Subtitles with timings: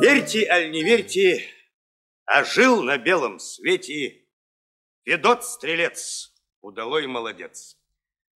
[0.00, 1.42] Верьте, аль не верьте,
[2.26, 4.24] а жил на белом свете
[5.04, 7.76] Федот Стрелец, удалой молодец.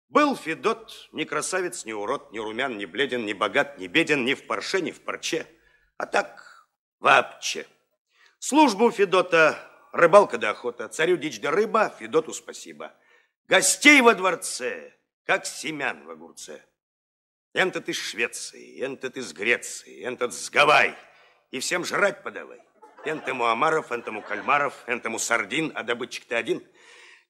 [0.10, 4.34] Был Федот ни красавец, ни урод, ни румян, ни бледен, ни богат, ни беден, ни
[4.34, 5.46] в парше, ни в парче,
[5.98, 6.68] а так
[7.00, 7.68] вообще.
[8.40, 12.94] Службу Федота рыбалка да охота, царю дичь да рыба, Федоту спасибо.
[13.48, 14.94] Гостей во дворце,
[15.26, 16.62] как семян в огурце.
[17.54, 20.98] Энтот из Швеции, энтот из Греции, энтот с Гавай.
[21.52, 22.60] И всем жрать подавай.
[23.06, 26.62] Энтому омаров, энтому кальмаров, энтому сардин, а добытчик-то один–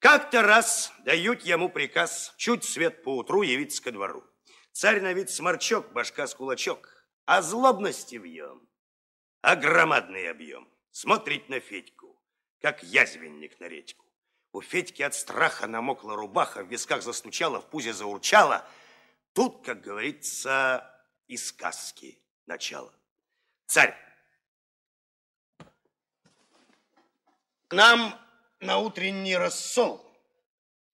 [0.03, 4.21] как-то раз дают ему приказ чуть свет по утру явиться ко двору.
[4.73, 6.89] Царь на вид сморчок, башка с кулачок,
[7.25, 8.67] а злобности в нем,
[9.41, 10.67] а громадный объем.
[10.91, 12.12] Смотрит на Федьку,
[12.63, 14.05] как язвенник на редьку.
[14.53, 18.65] У Федьки от страха намокла рубаха, в висках застучала, в пузе заурчала.
[19.33, 20.89] Тут, как говорится,
[21.27, 22.93] из сказки начало.
[23.65, 23.97] Царь,
[27.69, 28.17] нам
[28.61, 30.01] на утренний рассол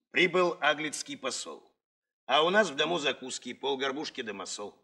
[0.10, 1.72] прибыл аглицкий посол.
[2.26, 4.76] А у нас в дому закуски, полгорбушки да масол.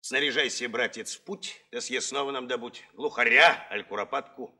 [0.00, 4.54] Снаряжайся, братец, в путь, да съест снова нам добудь глухаря, аль куропатку,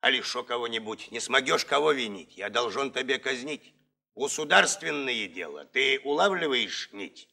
[0.00, 1.10] али шо кого-нибудь.
[1.10, 3.74] Не смогешь кого винить, я должен тебе казнить.
[4.14, 7.28] Государственное дело, ты улавливаешь нить?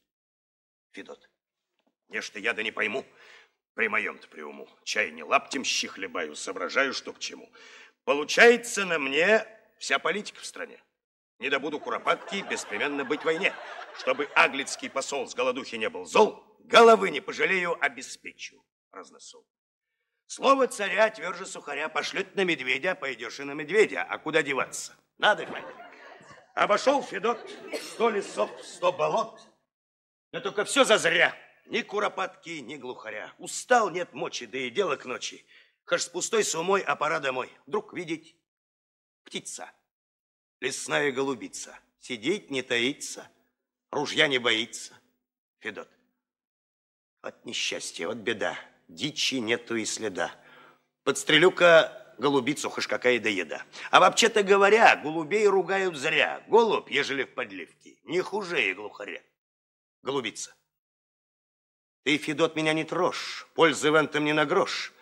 [0.91, 1.30] Федот,
[2.09, 3.06] нечто я да не пойму,
[3.73, 4.67] при моем-то при уму.
[4.84, 7.52] Чай не лаптем щи хлебаю, соображаю, что к чему.
[8.03, 9.47] Получается на мне
[9.80, 10.81] вся политика в стране.
[11.39, 13.53] Не добуду куропатки, беспременно быть в войне.
[13.97, 19.45] Чтобы аглицкий посол с голодухи не был зол, головы не пожалею, обеспечу разносол.
[20.27, 24.03] Слово царя тверже сухаря пошлет на медведя, пойдешь и на медведя.
[24.03, 24.95] А куда деваться?
[25.17, 25.91] Надо, Федя.
[26.55, 27.39] Обошел Федот
[27.81, 29.39] сто лесов, сто болот.
[30.31, 31.35] Но только все зазря.
[31.66, 33.33] Ни куропатки, ни глухаря.
[33.38, 35.45] Устал, нет мочи, да и дело к ночи.
[35.85, 37.51] Хаш с пустой сумой, а пора домой.
[37.66, 38.35] Вдруг видеть
[39.23, 39.72] птица,
[40.59, 43.29] лесная голубица, сидеть не таится,
[43.91, 44.94] ружья не боится.
[45.59, 45.89] Федот,
[47.22, 48.57] от несчастья, от беда,
[48.88, 50.31] дичи нету и следа.
[51.03, 53.63] Подстрелю-ка голубицу, хоть какая да еда.
[53.91, 56.44] А вообще-то говоря, голубей ругают зря.
[56.47, 59.21] Голубь, ежели в подливке, не хуже и глухаря.
[60.01, 60.55] Голубица.
[62.03, 64.94] Ты, Федот, меня не трожь, пользы в этом не на грош.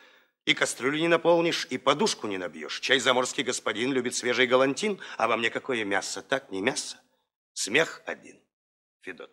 [0.45, 2.79] И кастрюлю не наполнишь, и подушку не набьешь.
[2.79, 6.21] Чай заморский господин любит свежий галантин, а во мне какое мясо?
[6.23, 6.99] Так, не мясо.
[7.53, 8.39] Смех один.
[9.01, 9.31] Федот.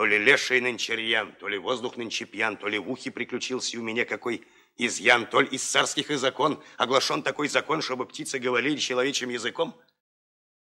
[0.00, 3.78] То ли леший нынче рьян, то ли воздух нынче пьян, то ли в ухе приключился
[3.78, 4.46] у меня какой
[4.78, 9.78] изъян, то ли из царских и закон оглашен такой закон, чтобы птицы говорили человечьим языком.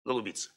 [0.04, 0.52] Голубица,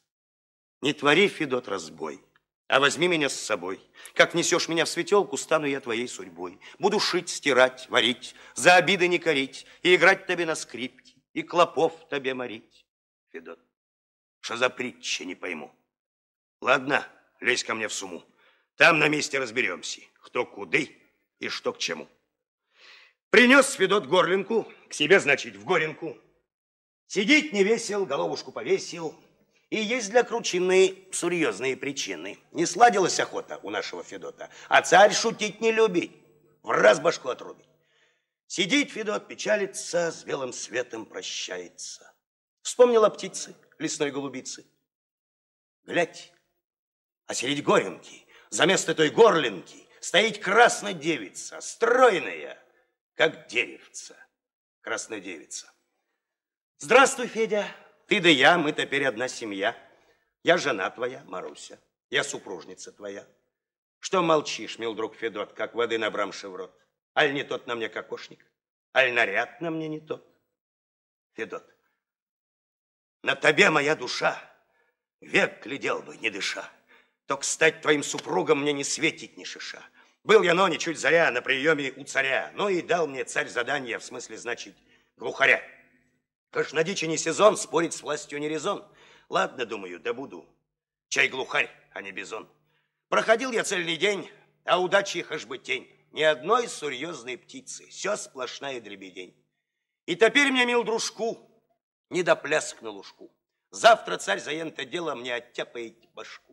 [0.81, 2.21] не твори, Федот, разбой.
[2.67, 3.79] А возьми меня с собой.
[4.13, 6.59] Как несешь меня в светелку, стану я твоей судьбой.
[6.77, 12.09] Буду шить, стирать, варить, за обиды не корить, и играть тебе на скрипке, и клопов
[12.09, 12.85] тебе морить.
[13.31, 13.59] Федот,
[14.41, 15.73] что за притча, не пойму.
[16.59, 17.07] Ладно,
[17.39, 18.25] лезь ко мне в суму.
[18.75, 20.95] Там на месте разберемся, кто куды
[21.39, 22.07] и что к чему.
[23.29, 26.17] Принес Федот горлинку, к себе, значит, в горенку.
[27.07, 29.15] Сидеть не весел, головушку повесил,
[29.69, 32.37] и есть для кручины серьезные причины.
[32.51, 36.11] Не сладилась охота у нашего Федота, а царь шутить не любит,
[36.61, 37.65] в раз башку отрубит.
[38.47, 42.13] Сидит Федот, печалится, с белым светом прощается.
[42.61, 44.65] Вспомнила птицы, лесной голубицы.
[45.83, 46.31] Глядь,
[47.25, 52.61] а среди горенки, за место той горлинки, стоит красная девица, стройная,
[53.15, 54.15] как деревца.
[54.81, 55.71] Красная девица.
[56.77, 57.67] Здравствуй, Федя.
[58.07, 59.75] Ты да я, мы теперь одна семья.
[60.43, 61.79] Я жена твоя, Маруся.
[62.11, 63.27] Я супружница твоя.
[63.99, 66.79] Что молчишь, мил друг Федот, как воды набрамши в рот?
[67.17, 68.45] Аль не тот на мне кокошник?
[68.95, 70.23] Аль наряд на мне не тот?
[71.33, 71.65] Федот,
[73.23, 74.39] на тебе моя душа
[75.19, 76.69] век глядел бы, не дыша.
[77.27, 79.83] Только стать твоим супругом мне не светить ни шиша.
[80.23, 82.51] Был я, но ничуть заря, на приеме у царя.
[82.55, 84.75] Ну и дал мне царь задание, в смысле, значит,
[85.17, 85.61] глухаря.
[86.51, 88.85] Каш на дичи не сезон, спорить с властью не резон.
[89.29, 90.47] Ладно, думаю, да буду.
[91.09, 92.47] Чай глухарь, а не бизон.
[93.09, 94.29] Проходил я цельный день,
[94.63, 95.89] а удачи их аж бы тень.
[96.11, 99.35] Ни одной серьезной птицы, все сплошная дребедень.
[100.05, 101.49] И теперь мне, мил дружку,
[102.09, 103.31] не до плясок на лужку.
[103.71, 106.44] Завтра царь за это дело мне оттяпает башку.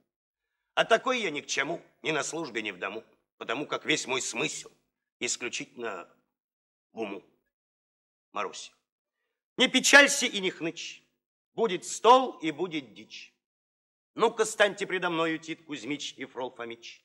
[0.74, 3.04] А такой я ни к чему, ни на службе, ни в дому,
[3.36, 4.70] потому как весь мой смысл
[5.18, 6.08] исключительно
[6.92, 7.22] в уму.
[8.32, 8.72] Маруся.
[9.58, 11.02] Не печалься и не хнычь.
[11.54, 13.34] Будет стол и будет дичь.
[14.14, 17.04] Ну-ка, станьте предо мною, Тит Кузьмич и Фрол Фомич.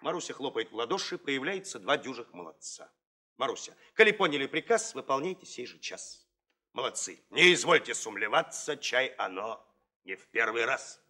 [0.00, 2.92] Маруся хлопает в ладоши, появляется два дюжих молодца.
[3.36, 6.28] Маруся, коли поняли приказ, выполняйте сей же час.
[6.72, 9.64] Молодцы, не извольте сумлеваться, чай оно
[10.04, 11.01] не в первый раз.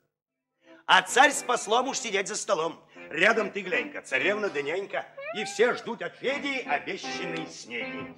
[0.87, 2.81] А царь с послом уж сидеть за столом.
[3.11, 5.07] Рядом ты глянь-ка, царевна да нянька.
[5.35, 8.15] И все ждут от Феди обещанной снеги.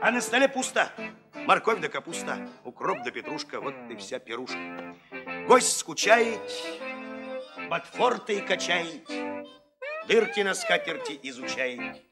[0.00, 0.90] А на столе пусто.
[1.34, 4.94] Морковь да капуста, укроп да петрушка, вот и вся пирушка.
[5.46, 6.40] Гость скучает,
[7.68, 9.06] ботфорты качает,
[10.08, 12.02] дырки на скатерти изучает.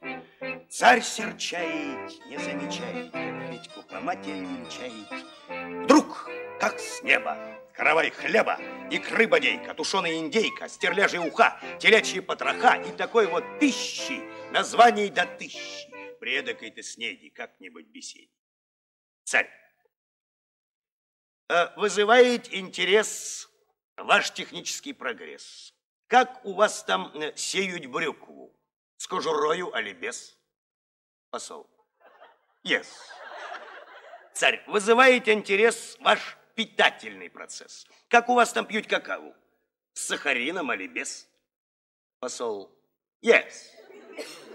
[0.68, 5.84] Царь серчает, не замечает, как Федьку по матери венчает.
[5.84, 6.28] Вдруг,
[6.60, 7.38] как с неба,
[7.82, 8.60] каравай хлеба,
[8.92, 14.20] икры бодейка, тушеная индейка, стерляжья уха, телячьи потроха и такой вот пищи,
[14.52, 15.90] названий до тысячи.
[16.20, 18.30] При эдакой-то снеди как-нибудь беседе.
[19.24, 19.50] Царь.
[21.48, 23.50] Э, вызывает интерес
[23.96, 25.74] ваш технический прогресс.
[26.06, 28.56] Как у вас там э, сеют брюкву?
[28.96, 30.38] С кожурою, али без?
[31.30, 31.68] Посол.
[32.62, 32.86] Yes.
[34.34, 37.86] Царь, вызывает интерес ваш питательный процесс.
[38.08, 39.34] Как у вас там пьют какао?
[39.94, 41.28] С сахарином или без?
[42.18, 42.70] Посол.
[43.22, 43.52] Yes.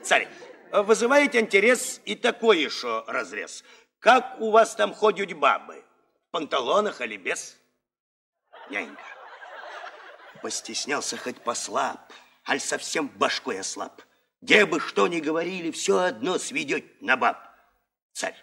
[0.03, 0.27] Царь,
[0.71, 3.63] вызывает интерес и такой еще разрез.
[3.99, 5.83] Как у вас там ходят бабы?
[6.27, 7.57] В панталонах или без?
[8.69, 9.03] Нянька.
[10.41, 12.13] Постеснялся хоть послаб,
[12.47, 14.01] аль совсем башкой ослаб.
[14.41, 17.37] Где бы что ни говорили, все одно сведет на баб.
[18.13, 18.35] Царь,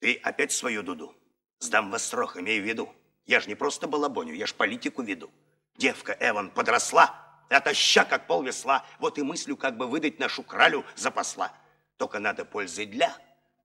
[0.00, 1.17] ты опять свою дуду.
[1.58, 2.94] Сдам вас срок, имею в виду.
[3.26, 5.30] Я ж не просто балабоню, я ж политику веду.
[5.76, 7.14] Девка Эван подросла,
[7.50, 8.84] отоща, как пол весла.
[8.98, 11.52] Вот и мыслю, как бы выдать нашу кралю за посла.
[11.96, 13.16] Только надо пользы для,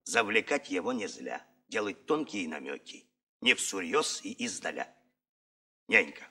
[0.04, 3.06] завлекать его не зля, делать тонкие намеки,
[3.42, 4.88] не всерьез и издаля.
[5.88, 6.24] Нянька,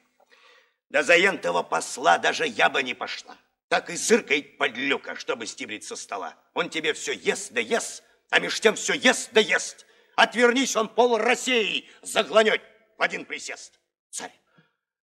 [0.88, 3.36] да за ентого посла даже я бы не пошла.
[3.68, 6.36] Так и зыркает подлюка, чтобы стибрить со стола.
[6.52, 9.86] Он тебе все ест да ест, а меж тем все ест да ест.
[10.16, 12.62] Отвернись, он пол России загланет
[12.98, 13.78] в один присест.
[14.10, 14.32] Царь,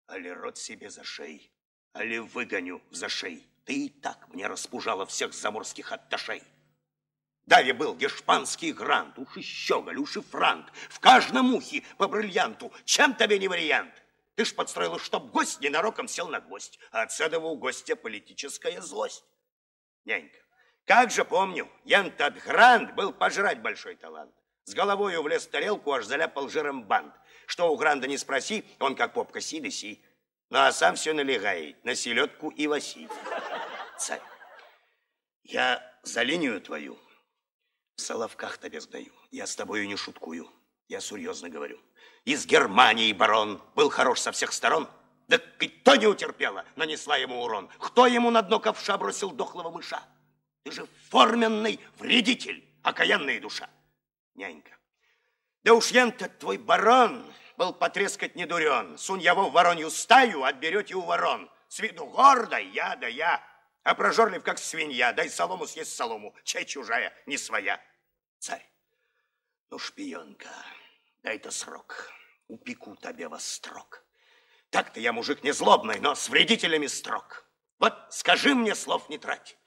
[0.08, 1.52] али рот себе за шеи,
[1.94, 3.44] али выгоню за шеи.
[3.66, 6.44] Ты и так мне распужала всех заморских атташей.
[7.46, 10.72] Даве был гешпанский грант, уж и щеголь, уж и франт.
[10.90, 12.72] В каждом ухе по бриллианту.
[12.86, 14.04] Чем тебе не вариант?
[14.36, 18.80] Ты ж подстроила, чтоб гость ненароком сел на гвоздь, а от этого у гостя политическая
[18.82, 19.26] злость.
[20.06, 20.38] Нянька,
[20.86, 24.34] как же помню, ян тот грант был пожрать большой талант.
[24.70, 27.12] С головой влез в тарелку, аж заляпал жиром бант.
[27.48, 30.00] Что у Гранда не спроси, он как попка си да си.
[30.52, 33.10] Ну, а сам все налегает на селедку и лоси.
[33.98, 34.22] Царь,
[35.42, 37.00] я за линию твою
[37.96, 39.12] в соловках тебе сдаю.
[39.32, 40.48] Я с тобою не шуткую,
[40.88, 41.80] я серьезно говорю.
[42.26, 44.88] Из Германии барон был хорош со всех сторон.
[45.28, 47.70] Да кто не утерпела, нанесла ему урон.
[47.80, 50.00] Кто ему на дно ковша бросил дохлого мыша?
[50.62, 53.68] Ты же форменный вредитель, окаянная душа
[54.40, 54.78] нянька.
[55.64, 58.98] Да уж ян-то твой барон был потрескать не дурен.
[58.98, 61.52] Сунь его в воронью стаю, отберете у ворон.
[61.68, 63.44] С виду гордо, я да я,
[63.84, 65.14] а прожорлив, как свинья.
[65.14, 67.80] Дай солому съесть солому, чай чужая, не своя.
[68.40, 68.66] Царь,
[69.70, 70.50] ну, шпионка,
[71.22, 72.10] дай-то срок,
[72.48, 74.04] упеку тебе во строк.
[74.70, 77.46] Так-то я мужик не злобный, но с вредителями строк.
[77.78, 79.58] Вот скажи мне, слов не трать,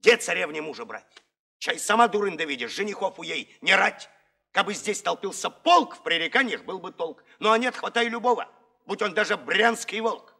[0.00, 1.22] где царевне мужа брать?
[1.58, 4.10] Чай сама дурында видишь, женихов у ей не рать.
[4.56, 7.22] Кабы здесь толпился полк, в пререканиях был бы толк.
[7.40, 8.50] Ну, а нет, хватай любого,
[8.86, 10.34] будь он даже брянский волк.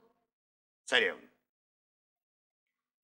[0.86, 1.28] Царевна,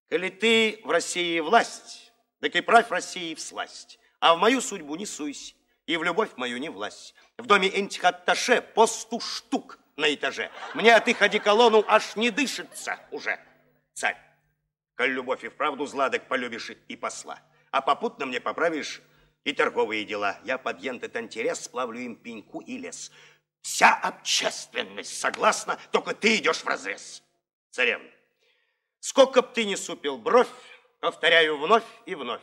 [0.08, 4.96] коли ты в России власть, так и правь России в сласть, а в мою судьбу
[4.96, 5.54] не суйся,
[5.84, 7.14] и в любовь мою не власть.
[7.36, 10.50] В доме этих атташе по сту штук на этаже.
[10.72, 13.38] Мне от их одеколону аж не дышится уже.
[13.92, 14.16] Царь,
[14.96, 17.38] коль любовь и вправду зладок полюбишь и посла,
[17.70, 19.02] а попутно мне поправишь
[19.44, 20.38] и торговые дела.
[20.44, 23.10] Я под этот интерес сплавлю им пеньку и лес.
[23.60, 27.22] Вся общественность согласна, только ты идешь в разрез.
[27.70, 28.10] Царевна,
[29.00, 30.48] сколько б ты не супил бровь,
[31.00, 32.42] повторяю вновь и вновь,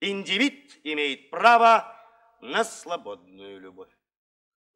[0.00, 1.96] индивид имеет право
[2.40, 3.90] на свободную любовь.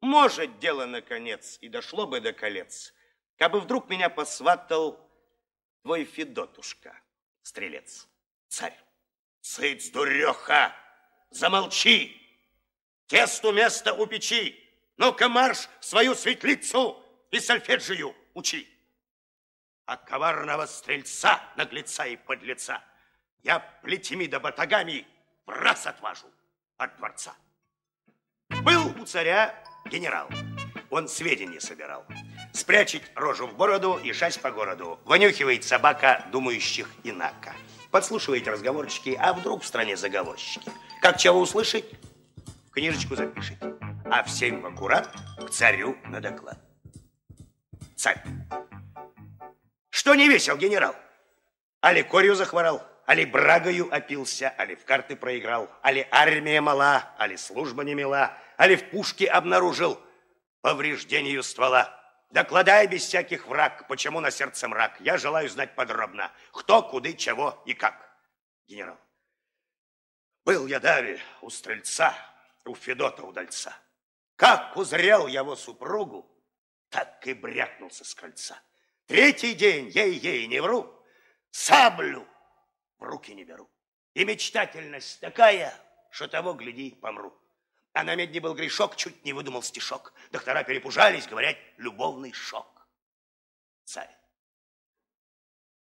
[0.01, 2.93] Может, дело наконец и дошло бы до колец,
[3.37, 4.99] как бы вдруг меня посватал
[5.83, 6.99] твой Федотушка,
[7.43, 8.07] стрелец,
[8.47, 8.77] царь.
[9.41, 10.75] Цыц, дуреха!
[11.31, 12.17] Замолчи!
[13.07, 14.57] Тесту место у печи!
[14.97, 18.67] Ну-ка марш свою светлицу и сольфеджию учи!
[19.85, 22.83] А коварного стрельца, наглеца и подлеца
[23.43, 25.07] я плетями да батагами
[25.45, 26.27] в раз отважу
[26.77, 27.33] от дворца.
[28.63, 30.29] Был у царя генерал,
[30.89, 32.05] он сведения собирал.
[32.53, 34.99] спрячет рожу в бороду и шась по городу.
[35.05, 37.55] Вонюхивает собака думающих инако.
[37.91, 40.71] Подслушиваете разговорчики, а вдруг в стране заговорщики.
[41.01, 41.85] Как чего услышать,
[42.71, 43.73] книжечку запишите.
[44.05, 46.59] А всем в аккурат к царю на доклад.
[47.95, 48.21] Царь.
[49.89, 50.95] Что не весел, генерал?
[51.81, 57.83] Али корью захворал, али брагою опился, али в карты проиграл, али армия мала, али служба
[57.83, 59.99] не мила, али в пушке обнаружил
[60.61, 61.97] повреждению ствола.
[62.29, 64.97] Докладай без всяких враг, почему на сердце мрак.
[64.99, 67.95] Я желаю знать подробно, кто, куды, чего и как.
[68.67, 68.99] Генерал.
[70.43, 72.15] Был я дави у стрельца,
[72.65, 73.75] у Федота удальца.
[74.35, 76.27] Как узрел его супругу,
[76.89, 78.59] так и брякнулся с кольца.
[79.05, 80.91] Третий день, ей-ей, не вру,
[81.51, 82.27] саблю
[82.97, 83.69] в руки не беру.
[84.13, 85.73] И мечтательность такая,
[86.09, 87.37] что того, гляди, помру.
[87.93, 90.13] А на медне был грешок, чуть не выдумал стишок.
[90.31, 92.87] Доктора перепужались, говорят, любовный шок.
[93.83, 94.15] Царь.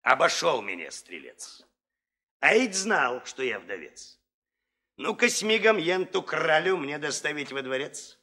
[0.02, 1.62] Обошел меня стрелец.
[2.40, 4.19] А ведь знал, что я вдовец.
[5.02, 8.18] Ну-ка с мигом енту кралю мне доставить во дворец,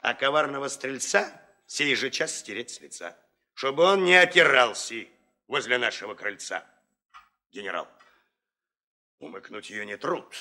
[0.00, 1.30] а коварного стрельца
[1.66, 3.18] сей же час стереть с лица,
[3.52, 5.06] чтобы он не отирался
[5.46, 6.64] возле нашего крыльца.
[7.50, 7.86] Генерал,
[9.18, 10.34] умыкнуть ее не труд,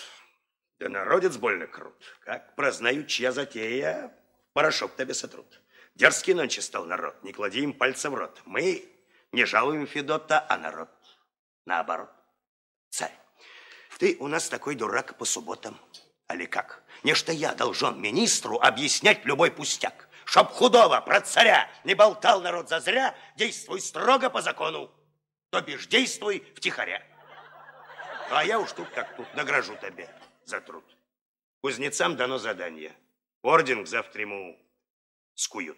[0.80, 2.02] да народец больно крут.
[2.22, 4.18] Как прознают, чья затея,
[4.54, 5.62] порошок тебе сотрут.
[5.96, 8.42] Дерзкий нонче стал народ, не клади им пальца в рот.
[8.46, 8.86] Мы
[9.34, 10.90] не жалуем Федота, а народ
[11.66, 12.12] наоборот.
[12.92, 13.12] Царь,
[14.02, 15.80] ты у нас такой дурак по субботам.
[16.26, 16.82] Али как?
[17.04, 20.10] Нечто я должен министру объяснять любой пустяк.
[20.26, 24.90] Чтоб худого про царя не болтал народ зазря, действуй строго по закону,
[25.52, 27.04] то бишь действуй втихаря.
[28.32, 30.10] А я уж тут как тут награжу тебе
[30.46, 30.86] за труд.
[31.62, 32.94] Кузнецам дано задание.
[33.44, 34.58] Орден завтра ему
[35.36, 35.78] скуют.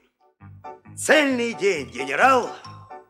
[0.95, 2.49] Цельный день генерал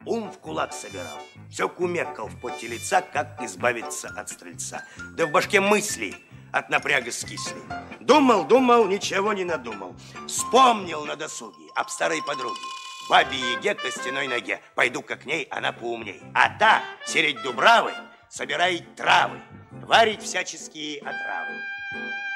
[0.08, 1.20] ум в кулак собирал.
[1.54, 4.84] Все кумекал в поте лица, как избавиться от стрельца.
[5.16, 6.16] Да в башке мысли
[6.52, 7.62] от напряга скисли.
[8.00, 9.96] Думал, думал, ничего не надумал.
[10.28, 12.60] Вспомнил на досуге об старой подруге.
[13.08, 14.62] Бабе Еге костяной ноге.
[14.74, 16.24] Пойду-ка к ней, она поумней.
[16.34, 17.94] А та, сереть дубравы,
[18.30, 21.54] собирает травы варить всяческие отравы.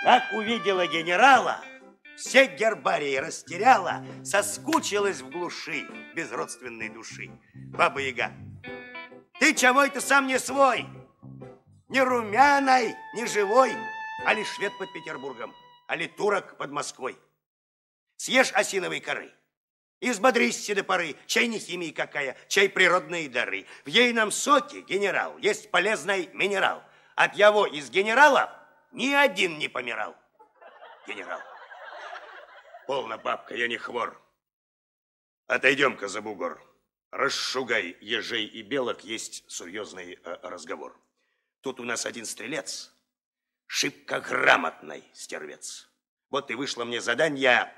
[0.03, 1.59] Как увидела генерала,
[2.17, 7.31] все гербарии растеряла, соскучилась в глуши без родственной души.
[7.55, 8.31] Баба Яга,
[9.39, 10.85] ты чего это сам не свой?
[11.89, 13.73] Ни румяной, ни живой,
[14.25, 15.53] а ли швед под Петербургом,
[15.87, 17.17] а ли турок под Москвой.
[18.17, 19.31] Съешь осиновой коры,
[19.99, 23.65] Избодрись до поры, чай не химии какая, чай природные дары.
[23.83, 26.83] В ейном соке, генерал, есть полезный минерал.
[27.15, 28.53] От его из генерала
[28.91, 30.15] ни один не помирал.
[31.07, 31.41] Генерал.
[32.85, 34.21] Полно, бабка, я не хвор.
[35.47, 36.61] Отойдем-ка за бугор.
[37.11, 40.99] Расшугай ежей и белок, есть серьезный э, разговор.
[41.61, 42.93] Тут у нас один стрелец,
[43.65, 45.89] шибко грамотный стервец.
[46.29, 47.73] Вот и вышло мне задание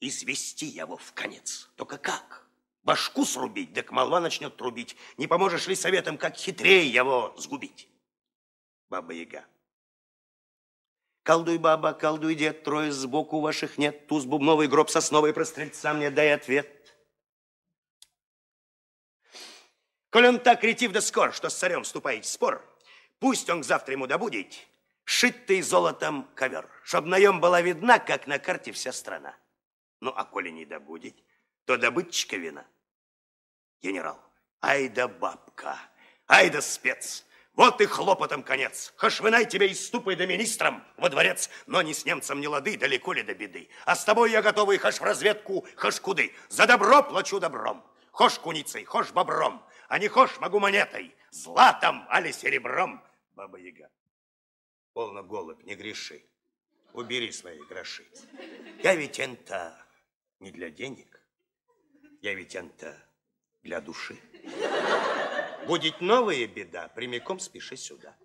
[0.00, 1.70] извести его в конец.
[1.76, 2.46] Только как?
[2.82, 4.96] Башку срубить, да молва начнет трубить.
[5.16, 7.88] Не поможешь ли советом, как хитрее его сгубить?
[8.88, 9.44] Баба-яга.
[11.22, 14.06] Колдуй, баба, колдуй, дед, трое сбоку ваших нет.
[14.08, 16.79] Туз бубновый, гроб сосновый, про стрельца мне дай ответ.
[20.10, 22.64] Коль он так ретив да скор, что с царем вступает в спор,
[23.18, 24.54] пусть он завтра ему добудет
[25.04, 29.34] шитый золотом ковер, чтоб на нем была видна, как на карте вся страна.
[30.00, 31.16] Ну, а коли не добудет,
[31.64, 32.64] то добытчика вина.
[33.82, 34.20] Генерал,
[34.62, 35.76] ай да бабка,
[36.28, 37.24] ай да спец,
[37.54, 38.92] вот и хлопотом конец.
[38.96, 43.12] Хошвынай тебя из ступой да министром во дворец, но не с немцем не лады, далеко
[43.12, 43.68] ли до беды.
[43.84, 46.32] А с тобой я готовый хош в разведку, хош куды.
[46.48, 47.84] За добро плачу добром.
[48.12, 53.04] Хош куницей, хош бобром, а не хош могу монетой, златом, али серебром.
[53.34, 53.90] Баба-яга,
[54.92, 56.24] полно голубь, не греши.
[56.92, 58.06] Убери свои гроши.
[58.84, 59.84] Я ведь это
[60.38, 61.20] не для денег,
[62.22, 62.96] я ведь это
[63.62, 64.16] для души.
[65.66, 68.16] Будет новая беда, прямиком спеши сюда.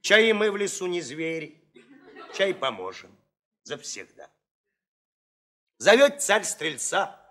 [0.00, 1.62] Чай мы в лесу не звери,
[2.34, 3.16] чай поможем
[3.62, 4.28] завсегда.
[5.78, 7.25] Зовет царь стрельца,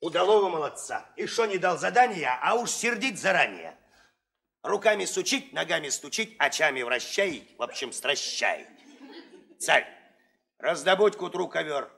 [0.00, 3.76] удалого молодца, и что не дал задания, а уж сердит заранее.
[4.62, 8.68] Руками сучить, ногами стучить, очами вращает, в общем, стращает.
[9.58, 9.86] Царь,
[10.58, 11.90] раздобудь к утру ковер,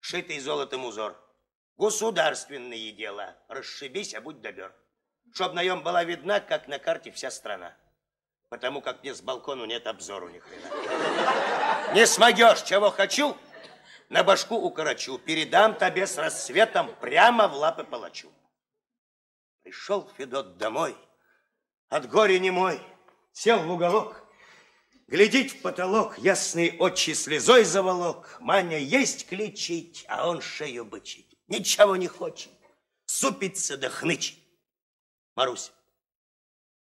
[0.00, 1.16] шитый золотом узор.
[1.76, 4.74] Государственные дела, расшибись, а будь добер
[5.36, 7.74] чтоб на нем была видна, как на карте вся страна.
[8.48, 11.94] Потому как мне с балкону нет обзору ни хрена.
[11.94, 13.36] Не смогешь, чего хочу,
[14.08, 18.32] на башку укорочу, передам тебе с рассветом прямо в лапы палачу.
[19.62, 20.96] Пришел Федот домой,
[21.88, 22.80] от горя немой,
[23.32, 24.24] сел в уголок,
[25.08, 28.36] глядит в потолок, ясный очи слезой заволок.
[28.40, 32.52] Маня есть кличить, а он шею бычить, ничего не хочет,
[33.06, 34.38] супится да хнычит.
[35.34, 35.72] Маруся,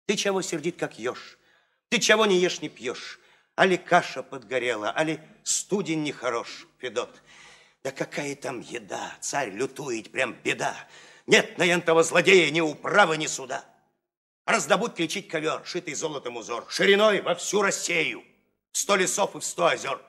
[0.06, 1.38] ты чего сердит, как еж?
[1.88, 3.20] Ты чего не ешь, не пьешь?
[3.54, 7.22] Али каша подгорела, али студень нехорош, Федот.
[7.82, 10.76] Да какая там еда, царь лютует, прям беда.
[11.26, 13.64] Нет на ентого злодея ни управы, ни суда.
[14.44, 18.24] Раздобудь лечить ковер, шитый золотом узор, шириной во всю Россию,
[18.72, 20.02] в сто лесов и в сто озер.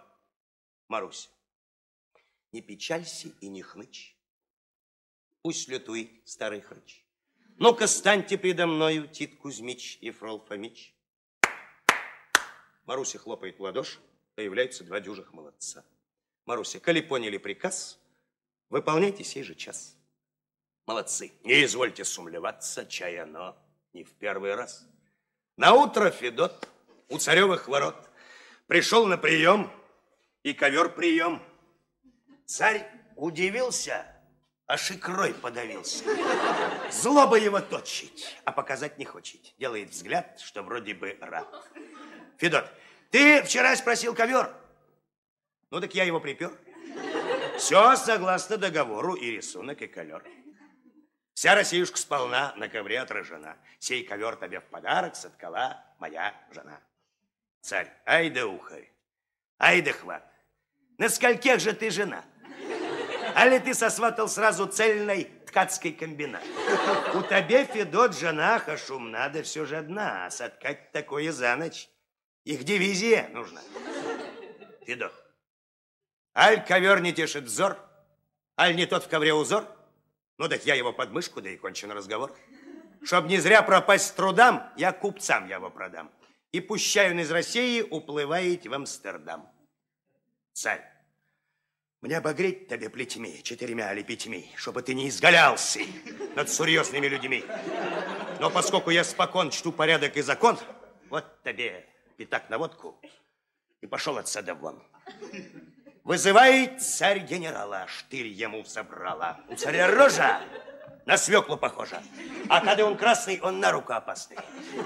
[0.87, 1.29] Маруся,
[2.51, 4.15] не печалься и не хнычь.
[5.41, 7.03] Пусть лютует старый хрыч.
[7.57, 10.95] Ну-ка, станьте предо мною, Тит Кузьмич и Фрол Фомич.
[12.85, 13.99] Маруся хлопает в ладоши,
[14.35, 15.85] появляются два дюжих молодца.
[16.45, 17.99] Маруся, коли поняли приказ,
[18.69, 19.95] выполняйте сей же час.
[20.85, 23.57] Молодцы, не извольте сумлеваться, чай оно
[23.93, 24.85] не в первый раз.
[25.55, 26.67] На утро Федот
[27.09, 28.09] у царевых ворот
[28.67, 29.71] пришел на прием,
[30.43, 31.41] и ковер прием.
[32.45, 32.85] Царь
[33.15, 34.05] удивился,
[34.67, 36.03] аж икрой подавился.
[36.91, 39.53] Злоба его точить, а показать не хочет.
[39.57, 41.47] Делает взгляд, что вроде бы рад.
[42.37, 42.65] Федот,
[43.11, 44.53] ты вчера спросил ковер.
[45.69, 46.51] Ну так я его припер.
[47.57, 50.23] Все согласно договору и рисунок, и колер.
[51.33, 53.57] Вся Россиюшка сполна на ковре отражена.
[53.79, 56.79] Сей ковер тебе в подарок соткала моя жена.
[57.61, 58.91] Царь, ай да ухарь,
[59.59, 60.23] ай да хват.
[60.97, 62.23] На скольких же ты жена?
[63.35, 66.43] А ли ты сосватал сразу цельной ткацкой комбинат?
[67.15, 71.89] У тебя, Федот, жена, шум надо все же одна, а соткать такое за ночь.
[72.43, 73.61] Их дивизия нужна.
[74.85, 75.13] Федот,
[76.35, 77.77] аль ковер не тешит взор,
[78.59, 79.65] аль не тот в ковре узор?
[80.37, 82.35] Ну так я его под мышку, да и кончен разговор.
[83.03, 86.11] Чтоб не зря пропасть трудам, я купцам его продам.
[86.51, 89.49] И пущаю из России уплывает в Амстердам.
[90.53, 90.83] Царь,
[92.01, 95.79] мне обогреть тебе плетьми, четырьмя или пятьми, чтобы ты не изгалялся
[96.35, 97.45] над серьезными людьми.
[98.39, 100.59] Но поскольку я спокон чту порядок и закон,
[101.09, 101.87] вот тебе
[102.23, 102.97] пятак на водку
[103.81, 104.81] и пошел от сада вон.
[106.05, 109.41] Вызывает царь генерала, штырь ему забрала.
[109.49, 110.41] У царя рожа
[111.05, 112.01] на свеклу похожа.
[112.49, 114.37] А когда он красный, он на руку опасный.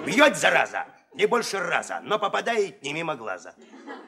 [0.04, 3.54] Бьет, зараза, не больше раза, но попадает не мимо глаза.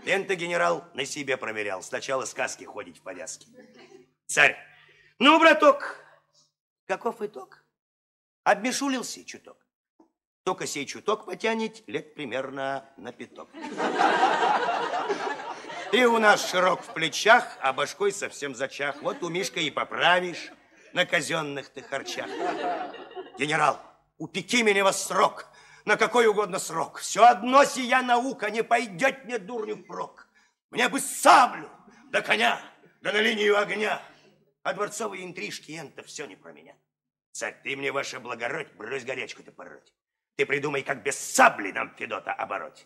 [0.06, 1.84] Лента генерал на себе проверял.
[1.84, 3.46] Сначала сказки ходить в повязке.
[4.26, 4.58] Царь,
[5.20, 6.04] ну, браток,
[6.88, 7.64] каков итог?
[8.44, 9.59] Обмешулился чуток.
[10.50, 13.52] Только сей чуток потянет лет примерно на пяток.
[15.92, 19.00] Ты у нас широк в плечах, а башкой совсем зачах.
[19.04, 20.50] Вот у Мишка и поправишь
[20.94, 22.26] на казенных ты харчах.
[23.38, 23.80] Генерал,
[24.18, 25.46] упеки меня во срок,
[25.86, 26.98] на какой угодно срок.
[26.98, 30.28] Все одно сия наука не пойдет мне дурню впрок.
[30.72, 31.70] Мне бы саблю,
[32.06, 32.60] да коня,
[33.02, 34.02] да на линию огня.
[34.64, 36.74] А дворцовые интрижки, это все не про меня.
[37.34, 39.94] Царь, ты мне, ваше благородь, брось горячку-то пороть.
[40.40, 42.86] Ты придумай, как без сабли нам Федота обороть.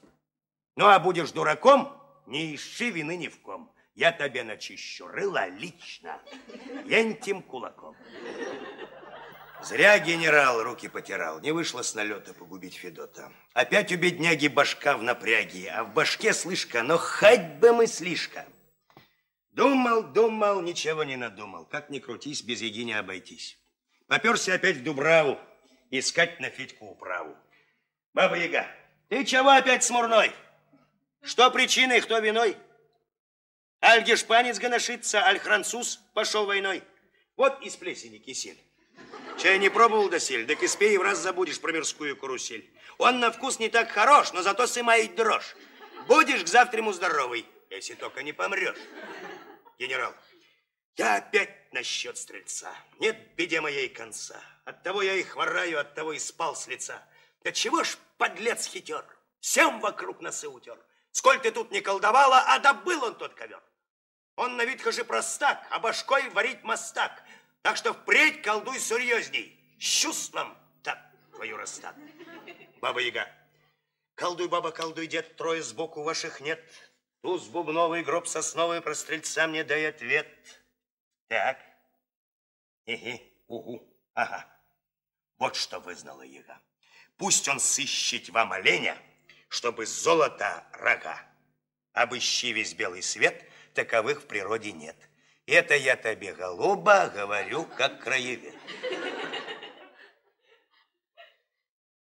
[0.76, 3.72] Ну, а будешь дураком, не ищи вины ни в ком.
[3.94, 6.20] Я тебе начищу рыло лично,
[6.86, 7.96] ентим кулаком.
[9.62, 11.42] Зря генерал руки потирал.
[11.42, 13.32] Не вышло с налета погубить Федота.
[13.54, 18.48] Опять у бедняги башка в напряге, а в башке слышка, но хоть бы мыслишка.
[19.52, 21.66] Думал, думал, ничего не надумал.
[21.66, 23.60] Как ни крутись, без еги не обойтись.
[24.08, 25.38] Поперся опять в Дубраву,
[26.00, 27.38] искать на Федьку управу.
[28.14, 28.68] Баба Яга,
[29.10, 30.32] ты чего опять смурной?
[31.22, 32.58] Что причиной, кто виной?
[33.84, 36.84] Аль гешпанец гоношится, аль француз пошел войной.
[37.36, 38.60] Вот из плесени кисель.
[39.40, 42.70] Чай не пробовал досель, да испей, в раз забудешь про мирскую карусель.
[42.98, 45.56] Он на вкус не так хорош, но зато сымает дрожь.
[46.08, 48.78] Будешь к завтраму здоровый, если только не помрешь.
[49.80, 50.14] Генерал,
[50.96, 52.74] я опять насчет стрельца.
[53.00, 54.42] Нет беде моей конца.
[54.66, 57.04] Оттого я и хвораю, оттого и спал с лица.
[57.44, 59.06] Да чего ж, подлец хитер,
[59.40, 60.80] всем вокруг носы утер.
[61.12, 63.62] Сколь ты тут не колдовала, а добыл он тот ковер.
[64.36, 67.24] Он на вид хожи простак, а башкой варить мастак.
[67.62, 69.60] Так что впредь колдуй серьезней.
[69.80, 70.98] С чувством так
[71.36, 71.96] твою расстат.
[72.82, 73.28] Баба Яга.
[74.16, 76.64] Колдуй, баба, колдуй, дед, трое сбоку ваших нет.
[77.22, 80.28] Туз бубновый, гроб сосновый, про стрельца мне дай ответ.
[81.28, 81.60] Так.
[82.86, 83.82] Иги, угу,
[84.14, 84.53] ага.
[85.38, 86.60] Вот что вызнала Яга.
[87.18, 88.98] Пусть он сыщет вам оленя,
[89.50, 91.20] чтобы золото рога.
[91.94, 94.96] Обыщи весь белый свет, таковых в природе нет.
[95.46, 98.56] Это я тебе, голуба, говорю, как краевед.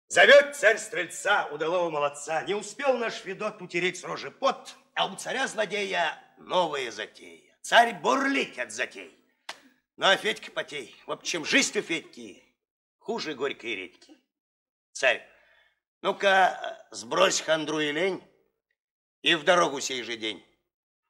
[0.07, 2.43] Зовет царь стрельца, удалого молодца.
[2.43, 7.55] Не успел наш Федот утереть с рожи пот, а у царя-злодея новая затея.
[7.61, 9.17] Царь бурлить от затей.
[9.95, 10.95] Ну, а Федька потей.
[11.05, 12.50] В общем, жизнь у Федьки
[13.01, 14.17] хуже горькой редьки.
[14.93, 15.27] Царь,
[16.01, 18.23] ну-ка, сбрось хандру и лень
[19.21, 20.43] и в дорогу сей же день.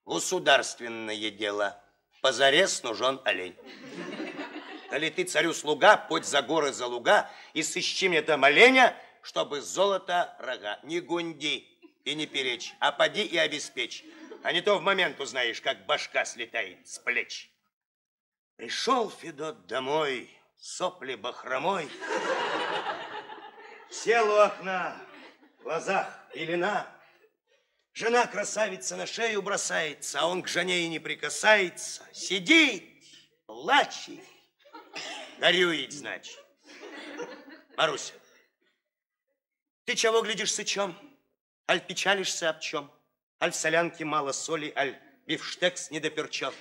[0.05, 1.81] Государственное дело.
[2.21, 3.55] Позарез нужен олень.
[4.89, 9.61] Коли ты царю слуга, подь за горы, за луга, и сыщи мне там оленя, чтобы
[9.61, 10.79] золото рога.
[10.83, 11.67] Не гунди
[12.03, 14.03] и не перечь, а поди и обеспечь.
[14.43, 17.51] А не то в момент узнаешь, как башка слетает с плеч.
[18.57, 20.29] Пришел Федот домой,
[20.61, 21.89] сопли бахромой,
[23.89, 24.95] сел у окна,
[25.59, 26.87] в глазах пелена.
[27.93, 32.07] Жена красавица на шею бросается, а он к жене и не прикасается.
[32.13, 32.85] Сидит,
[33.47, 34.23] плачет,
[35.39, 36.39] горюет, значит.
[37.75, 38.13] Маруся,
[39.85, 40.95] ты чего глядишь сычом?
[41.67, 42.91] Аль печалишься об чем?
[43.41, 46.53] Аль в солянке мало соли, аль бифштекс недоперчен?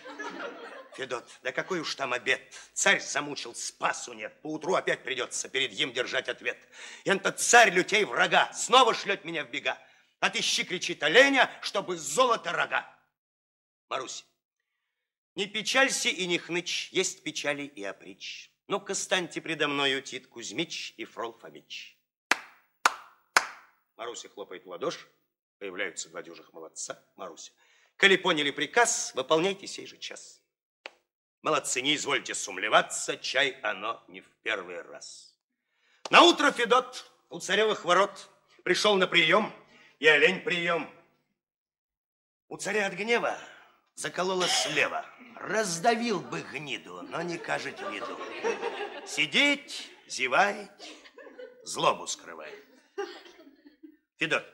[1.01, 2.43] Федот, да какой уж там обед.
[2.75, 4.39] Царь замучил, спасу нет.
[4.43, 6.59] Поутру опять придется перед ним держать ответ.
[7.05, 9.79] И этот царь лютей врага снова шлет меня в бега.
[10.19, 12.87] Отыщи, кричит оленя, чтобы золото рога.
[13.89, 14.25] Маруся,
[15.37, 18.53] не печалься и не хнычь, есть печали и опричь.
[18.67, 21.97] Ну-ка, станьте предо мною, Тит Кузьмич и Фрол Фомич.
[23.97, 25.09] Маруся хлопает в ладошь,
[25.59, 27.03] появляются два дюжих молодца.
[27.17, 27.53] Маруся,
[27.97, 30.40] коли поняли приказ, выполняйте сей же час.
[31.43, 35.35] Молодцы, не извольте сумлеваться, чай оно не в первый раз.
[36.11, 38.29] На утро Федот у царевых ворот
[38.63, 39.53] пришел на прием,
[39.99, 40.91] и олень прием.
[42.49, 43.39] У царя от гнева
[43.95, 45.07] заколола слева.
[45.37, 48.19] Раздавил бы гниду, но не кажет виду.
[49.07, 50.71] Сидеть, зевает,
[51.63, 52.65] злобу скрывает.
[54.19, 54.45] Федот,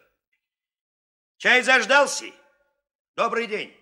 [1.38, 2.26] чай заждался?
[3.16, 3.76] Добрый день.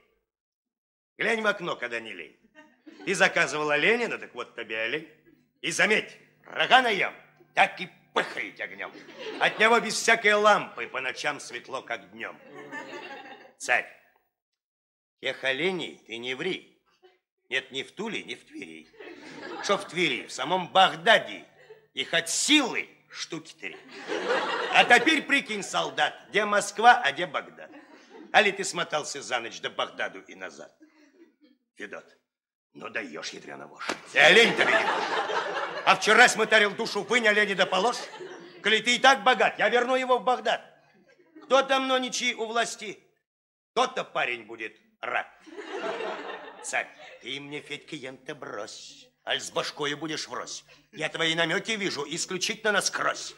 [1.19, 2.44] Глянь в окно, когда не лень.
[3.05, 5.09] Ты заказывала Ленина, так вот тебе олень.
[5.61, 7.15] И заметь, рога наем,
[7.55, 8.93] так и пыхает огнем.
[9.41, 12.39] От него без всякой лампы по ночам светло, как днем.
[13.59, 13.87] Царь,
[15.21, 16.71] тех оленей ты не ври.
[17.51, 18.89] Нет ни в Туле, ни в Твери.
[19.63, 20.27] Что в Твери?
[20.27, 21.45] В самом Багдаде.
[21.93, 23.77] Их от силы штуки три.
[24.73, 27.71] А теперь прикинь, солдат, где Москва, а где Багдад.
[28.33, 30.77] Али ты смотался за ночь до Багдаду и назад?
[31.77, 32.17] Федот,
[32.75, 33.89] ну даешь, ядрена вошь.
[34.13, 34.87] И олень-то ведь.
[35.85, 37.99] А вчера смотрел душу, вынь оленя положь.
[38.63, 40.63] Коли ты и так богат, я верну его в Багдад.
[41.45, 42.99] Кто там ноничий у власти?
[43.75, 45.27] Тот-то парень будет рад.
[46.63, 46.89] Царь,
[47.23, 49.07] ты мне, Федька, ента брось.
[49.27, 50.65] Аль с башкою будешь врозь.
[50.93, 53.35] Я твои намеки вижу исключительно насквозь.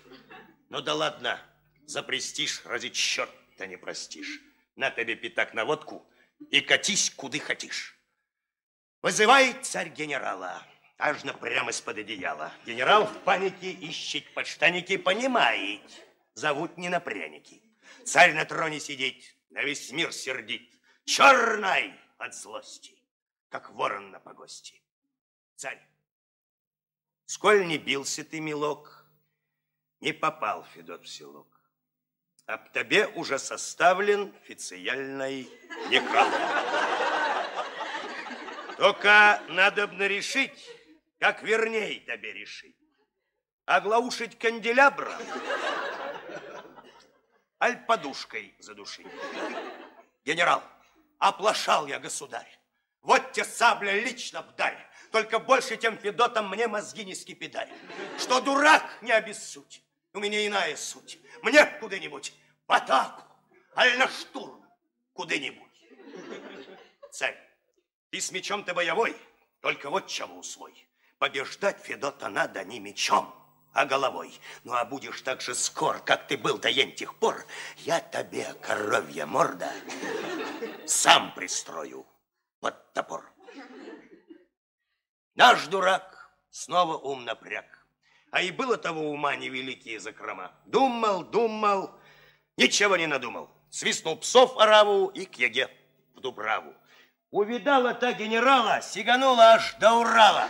[0.68, 1.40] Ну да ладно,
[1.87, 4.40] за престиж ради черта не простишь.
[4.77, 6.07] На тебе пятак на водку
[6.51, 7.95] и катись, куды хотишь.
[9.07, 10.66] Вызывает царь генерала,
[10.99, 12.53] аж на прямо из-под одеяла.
[12.66, 15.81] Генерал в панике ищет подштаники, понимает,
[16.35, 17.62] зовут не на пряники.
[18.05, 20.69] Царь на троне сидит, на весь мир сердит,
[21.05, 22.99] черный от злости,
[23.49, 24.83] как ворон на погости.
[25.55, 25.81] Царь,
[27.27, 29.07] сколь не бился ты, милок,
[30.01, 31.61] не попал Федот в селок.
[32.47, 35.49] Об тебе уже составлен официальный
[35.90, 37.25] некролог.
[38.76, 40.70] Только надо бы решить,
[41.18, 42.76] как верней тебе решить.
[43.64, 45.18] Оглаушить канделябра,
[47.60, 49.06] аль подушкой задушить.
[50.24, 50.62] Генерал,
[51.18, 52.58] оплошал я, государь.
[53.02, 54.86] Вот те сабля лично вдарь.
[55.10, 57.68] Только больше тем Федотом мне мозги не скипидай.
[58.18, 59.82] Что дурак, не обессудь.
[60.12, 61.18] У меня иная суть.
[61.42, 62.34] Мне куда-нибудь
[62.66, 63.22] в атаку,
[63.76, 64.64] аль на штурм,
[65.12, 65.62] куда-нибудь.
[67.12, 67.45] Царь,
[68.16, 69.14] ты с мечом ты боевой,
[69.61, 70.88] только вот чего усвой.
[71.18, 73.31] Побеждать Федота надо не мечом,
[73.74, 74.33] а головой.
[74.64, 77.44] Ну, а будешь так же скор, как ты был до тех пор,
[77.76, 79.70] я тебе, коровья морда,
[80.87, 82.07] сам пристрою
[82.61, 83.31] под топор.
[85.35, 87.66] Наш дурак снова ум напряг.
[88.31, 90.59] А и было того ума невеликие закрома.
[90.64, 92.00] Думал, думал,
[92.57, 93.50] ничего не надумал.
[93.68, 95.68] Свистнул псов ораву и к яге
[96.14, 96.74] в Дубраву.
[97.37, 100.49] Увидала та генерала, сиганула аж до Урала.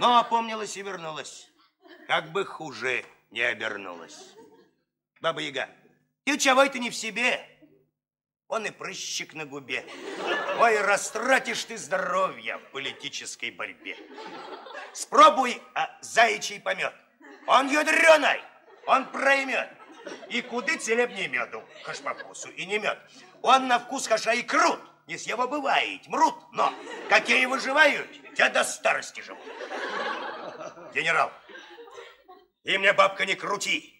[0.00, 1.50] Но опомнилась и вернулась.
[2.08, 4.34] Как бы хуже не обернулась.
[5.20, 5.68] Баба Яга,
[6.24, 7.46] ты чего это не в себе?
[8.48, 9.84] Он и прыщик на губе.
[10.60, 13.98] Ой, растратишь ты здоровье в политической борьбе.
[14.94, 16.94] Спробуй а, заячий помет.
[17.46, 18.40] Он ядреный,
[18.86, 19.68] он проймет.
[20.30, 22.98] И куды целебнее меду, хаш по вкусу, и не мед.
[23.42, 24.80] Он на вкус хаша и крут.
[25.06, 26.72] Не с его бывает, мрут, но
[27.08, 29.42] какие выживают, те до старости живут.
[30.94, 31.32] Генерал,
[32.64, 33.98] и мне, бабка, не крути.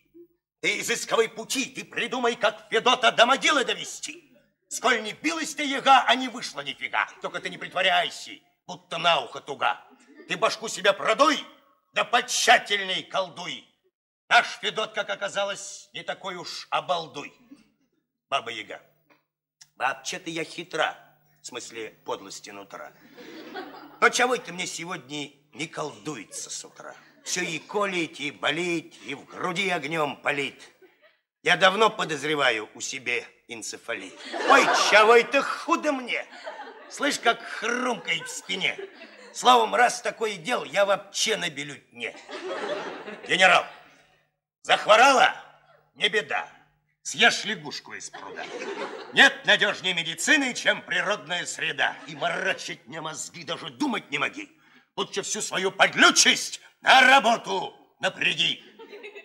[0.60, 4.32] Ты изысковой пути, ты придумай, как Федота до могилы довести.
[4.68, 7.08] Сколь не билась ты яга, а не вышла нифига.
[7.20, 8.32] Только ты не притворяйся,
[8.66, 9.84] будто на ухо туга.
[10.28, 11.44] Ты башку себя продуй,
[11.92, 13.68] да потщательней колдуй.
[14.28, 17.34] Наш Федот, как оказалось, не такой уж обалдуй.
[18.30, 18.80] Баба Яга,
[19.76, 20.96] вообще-то я хитра,
[21.40, 22.92] в смысле подлости нутра.
[24.00, 26.94] Но чего ты мне сегодня не колдуется с утра?
[27.24, 30.60] Все и колит, и болит, и в груди огнем палит.
[31.42, 34.14] Я давно подозреваю у себе энцефалит.
[34.48, 36.24] Ой, чего это худо мне?
[36.88, 38.78] Слышь, как хрумкает в спине.
[39.32, 42.14] Словом, раз такое дел, я вообще на не.
[43.26, 43.64] Генерал,
[44.62, 45.34] захворала?
[45.94, 46.48] Не беда.
[47.02, 48.44] Съешь лягушку из пруда.
[49.12, 51.96] Нет надежнее медицины, чем природная среда.
[52.06, 54.48] И морочить мне мозги даже думать не моги.
[54.94, 58.62] Лучше всю свою подлючесть на работу напряги.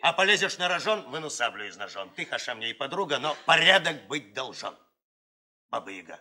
[0.02, 2.10] А полезешь на рожон, выну саблю из ножон.
[2.16, 4.76] Ты, хаша, мне и подруга, но порядок быть должен.
[5.70, 6.20] Баба-яга.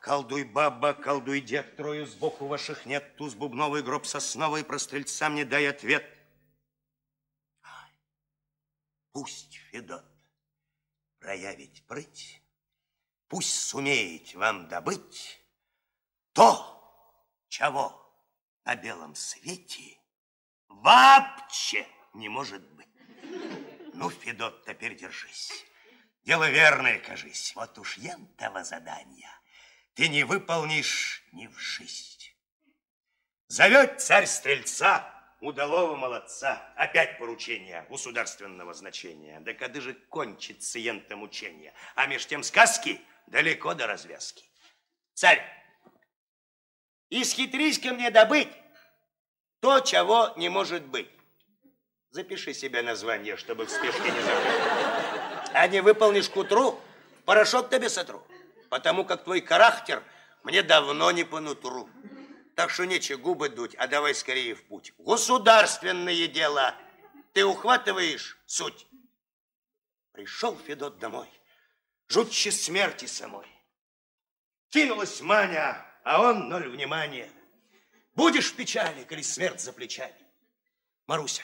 [0.00, 3.16] Колдуй, баба, колдуй, дед, трою сбоку ваших нет.
[3.16, 6.04] Туз бубновый, гроб сосновый, про стрельца мне дай ответ.
[9.12, 10.11] Пусть Федот
[11.22, 12.42] проявить прыть,
[13.28, 15.40] пусть сумеет вам добыть
[16.32, 16.68] то,
[17.48, 17.98] чего
[18.64, 19.98] на белом свете
[20.68, 22.88] вообще не может быть.
[23.94, 25.64] Ну, Федот, теперь держись.
[26.24, 27.54] Дело верное, кажись.
[27.54, 29.30] Вот уж ентого задания
[29.94, 32.34] ты не выполнишь ни в жизнь.
[33.46, 35.11] Зовет царь стрельца,
[35.42, 39.40] удалого молодца, опять поручение государственного значения.
[39.40, 41.74] Да когда же кончится ента мучение?
[41.94, 44.44] А меж тем сказки далеко до развязки.
[45.14, 45.42] Царь,
[47.10, 48.48] исхитрись ко мне добыть
[49.60, 51.10] то, чего не может быть.
[52.10, 55.50] Запиши себе название, чтобы в спешке не забыть.
[55.52, 56.80] А не выполнишь к утру,
[57.24, 58.26] порошок тебе сотру
[58.72, 60.02] потому как твой характер
[60.44, 61.90] мне давно не по нутру.
[62.54, 64.92] Так что нечего губы дуть, а давай скорее в путь.
[64.98, 66.74] Государственные дела.
[67.32, 68.86] Ты ухватываешь суть.
[70.12, 71.28] Пришел Федот домой,
[72.08, 73.46] жутче смерти самой.
[74.68, 77.30] Кинулась Маня, а он ноль внимания.
[78.14, 80.14] Будешь в печали, коли смерть за плечами.
[81.06, 81.42] Маруся,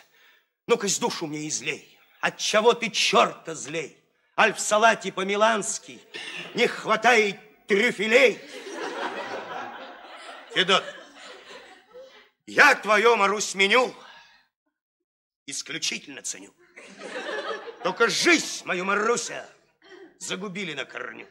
[0.66, 1.98] ну-ка с душу мне излей.
[2.20, 3.98] Отчего ты черта злей?
[4.38, 5.98] аль в салате по-милански
[6.54, 8.40] не хватает трюфелей.
[10.54, 10.84] Федот,
[12.48, 13.94] я твое, Марусь, меню
[15.46, 16.54] исключительно ценю.
[17.82, 19.46] Только жизнь мою, Маруся,
[20.18, 21.28] загубили на корню.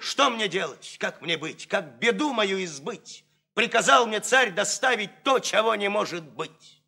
[0.00, 3.24] Что мне делать, как мне быть, как беду мою избыть?
[3.54, 6.82] Приказал мне царь доставить то, чего не может быть.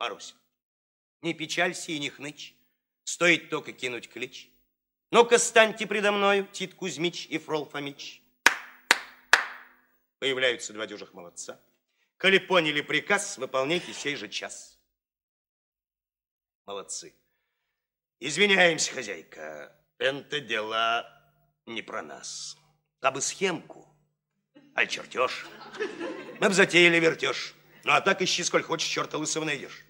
[0.00, 0.34] Маруся,
[1.22, 2.54] не печалься и не хнычь.
[3.04, 4.50] Стоит только кинуть клич.
[5.12, 8.22] Ну-ка, станьте предо мною, Тит Кузьмич и Фрол Фомич.
[10.18, 11.60] Появляются два дюжих молодца.
[12.18, 14.78] Коли поняли приказ, выполняйте сей же час.
[16.64, 17.14] Молодцы.
[18.20, 21.06] Извиняемся, хозяйка, это дела
[21.66, 22.56] не про нас.
[23.02, 23.86] А бы схемку,
[24.74, 25.46] а чертеж.
[26.40, 27.54] Мы бы затеяли вертеж.
[27.84, 29.84] Ну, а так ищи, сколь хочешь, черта лысого найдешь.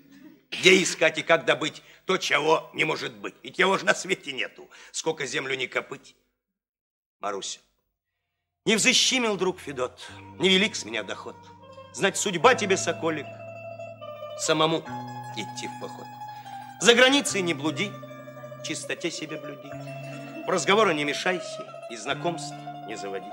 [0.50, 3.34] Где искать и как добыть то, чего не может быть?
[3.42, 4.68] Ведь его же на свете нету.
[4.92, 6.14] Сколько землю не копыть.
[7.20, 7.60] Маруся,
[8.66, 10.06] не взыщимил, друг Федот,
[10.38, 11.36] невелик с меня доход.
[11.96, 13.24] Знать, судьба тебе, соколик,
[14.38, 14.80] самому
[15.34, 16.04] идти в поход.
[16.78, 17.90] За границей не блуди,
[18.62, 19.70] чистоте себе блюди.
[20.46, 22.52] В разговоры не мешайся и знакомств
[22.86, 23.30] не заводи.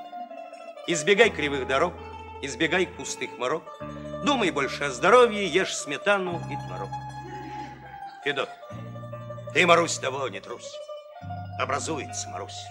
[0.88, 1.94] Избегай кривых дорог,
[2.42, 3.64] избегай пустых морок.
[4.24, 6.90] Думай больше о здоровье, ешь сметану и творог.
[8.24, 8.50] Федот,
[9.54, 10.72] ты, Марусь, того не трусь.
[11.60, 12.64] Образуется, Марусь.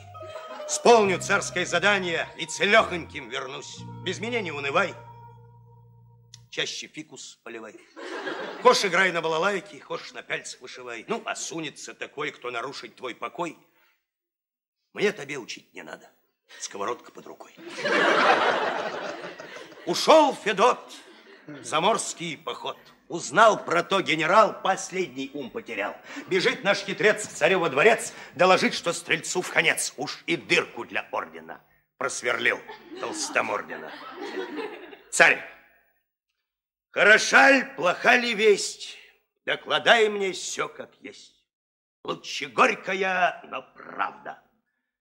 [0.67, 3.77] Сполню царское задание и целехоньким вернусь.
[4.03, 4.95] Без меня не унывай.
[6.53, 7.75] Чаще фикус поливай.
[8.63, 11.07] Хошь играй на балалайке, хошь на пальцах вышивай.
[11.09, 13.57] Ну, осунется такой, кто нарушит твой покой.
[14.93, 16.11] Мне тебе учить не надо.
[16.61, 17.57] Сковородка под рукой.
[19.87, 20.93] Ушел Федот
[21.47, 22.77] в заморский поход.
[23.09, 25.97] Узнал про то генерал, последний ум потерял.
[26.27, 29.95] Бежит наш хитрец в царево дворец, доложить, что стрельцу в конец.
[29.97, 31.63] Уж и дырку для ордена
[31.97, 32.61] просверлил
[33.01, 33.91] толстомордина.
[35.11, 35.43] Царь,
[36.93, 38.97] хороша ли, плоха ли весть,
[39.45, 41.35] докладай мне все как есть.
[42.05, 44.43] Лучше горькая, но правда,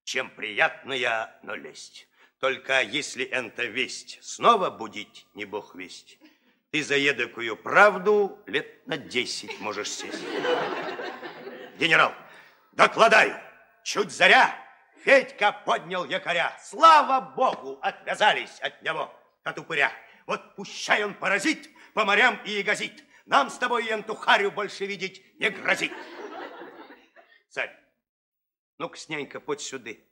[0.04, 2.08] чем приятная, но лесть.
[2.40, 6.18] Только если это весть снова будить, не бог весть,
[6.72, 10.24] ты за едокую правду лет на десять можешь сесть.
[11.78, 12.14] Генерал,
[12.72, 13.36] докладаю,
[13.84, 14.56] чуть заря,
[15.04, 16.56] Федька поднял якоря.
[16.64, 19.92] Слава богу, отвязались от него, от упыря.
[20.28, 23.04] Вот пущай он паразит по морям и ягозит.
[23.26, 25.92] Нам с тобой ентухарю больше видеть не грозит.
[27.50, 27.76] Царь,
[28.78, 30.04] ну-ка, снянька, подь сюды.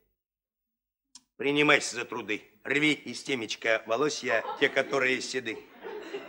[1.38, 2.44] Принимайся за труды.
[2.64, 5.58] Рви из темечка волосья, те, которые седы.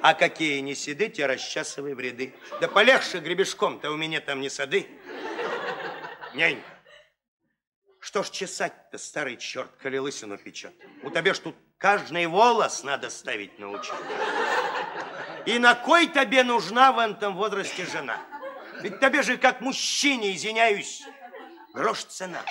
[0.03, 2.33] А какие не седы, те расчасывай вреды.
[2.61, 4.87] Да полегче гребешком-то у меня там не сады.
[6.35, 6.71] Нянька,
[8.01, 10.73] что ж чесать-то, старый черт, коли лысину печет?
[11.03, 13.93] У тебя ж тут каждый волос надо ставить научить.
[15.47, 18.19] И на кой тебе нужна в этом возрасте жена?
[18.83, 21.03] Ведь тебе же, как мужчине, извиняюсь,
[21.75, 22.43] грош цена.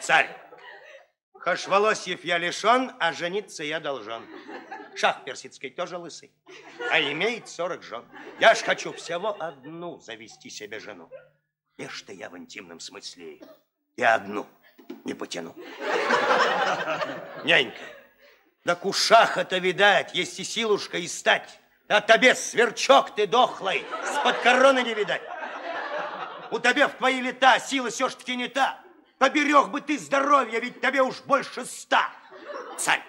[0.00, 0.28] Царь,
[1.38, 4.22] хаш волосьев я лишен, а жениться я должен.
[4.94, 6.30] Шах персидский тоже лысый,
[6.90, 8.04] а имеет сорок жен.
[8.38, 11.10] Я ж хочу всего одну завести себе жену.
[11.78, 13.40] Ешь ты я в интимном смысле
[13.96, 14.46] и одну
[15.04, 15.54] не потяну.
[17.44, 17.82] Нянька,
[18.64, 21.60] да кушаха-то, видать, есть и силушка и стать.
[21.88, 25.22] А тебе сверчок ты дохлый, с-под короны не видать.
[26.50, 28.80] У тебя в твои лета сила все-таки не та.
[29.18, 32.10] Поберег бы ты здоровье, ведь тебе уж больше ста.
[32.78, 33.02] Царь,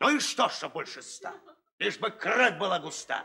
[0.00, 1.32] ну и что, что больше ста?
[1.78, 3.22] Лишь бы кровь была густа.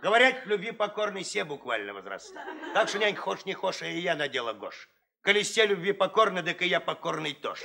[0.00, 2.44] Говорят, в любви покорный все буквально возраста.
[2.72, 4.88] Так что, нянька, хошь не хошь, и я надела гош.
[5.22, 7.64] Коли все любви покорны, так и я покорный тоже.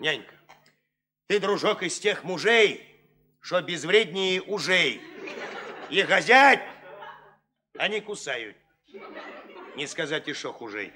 [0.00, 0.34] Нянька,
[1.28, 2.84] ты, дружок, из тех мужей,
[3.40, 5.00] что безвреднее ужей.
[5.90, 6.62] И газять
[7.78, 8.56] они кусают.
[9.76, 10.92] Не сказать еще хужей.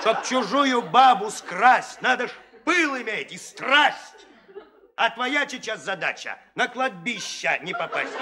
[0.00, 2.32] Чтоб чужую бабу скрасть, надо ж
[2.64, 4.26] пыл иметь и страсть.
[4.96, 8.12] А твоя сейчас задача на кладбище не попасть.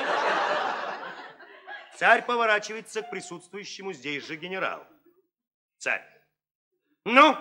[1.97, 4.87] Царь поворачивается к присутствующему здесь же генералу.
[5.79, 6.07] Царь.
[7.05, 7.37] Ну,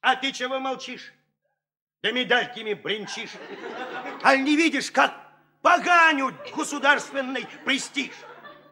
[0.00, 1.12] а ты чего молчишь?
[2.02, 3.30] Да медальками бренчишь.
[4.22, 5.14] А не видишь, как
[5.62, 8.12] поганют государственный престиж?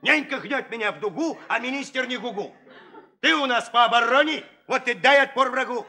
[0.03, 2.55] Нянька гнет меня в дугу, а министр не гугу.
[3.21, 5.87] Ты у нас по обороне, вот и дай отпор врагу.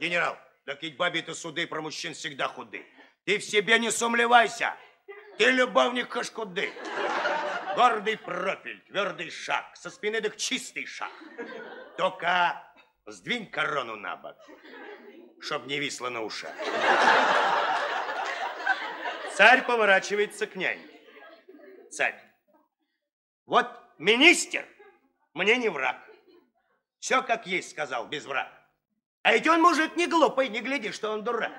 [0.00, 2.86] Генерал, да ведь бабе-то суды про мужчин всегда худы.
[3.26, 4.74] Ты в себе не сумлевайся.
[5.36, 6.72] Ты любовник Кашкуды.
[7.76, 11.10] Гордый профиль, твердый шаг, со спины так чистый шаг.
[11.96, 12.62] Только
[13.06, 14.36] сдвинь корону на бок,
[15.42, 16.54] чтоб не висло на ушах.
[19.34, 21.00] Царь поворачивается к няньке.
[21.90, 22.18] Царь,
[23.46, 24.64] вот министр
[25.34, 25.96] мне не враг.
[27.00, 28.52] Все как есть, сказал, без врага.
[29.22, 31.52] А ведь он мужик не глупый, не гляди, что он дурак.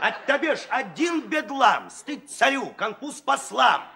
[0.00, 3.88] От тебя ж один бедлам, стыд царю, конфуз послам.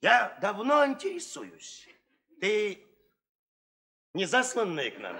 [0.00, 1.88] Я давно интересуюсь.
[2.40, 2.84] Ты
[4.14, 5.16] не засланный к нам?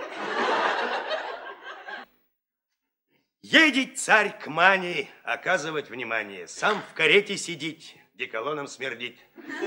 [3.47, 6.49] Едет царь к мане, оказывать внимание.
[6.49, 9.19] Сам в карете сидит, деколоном смердит.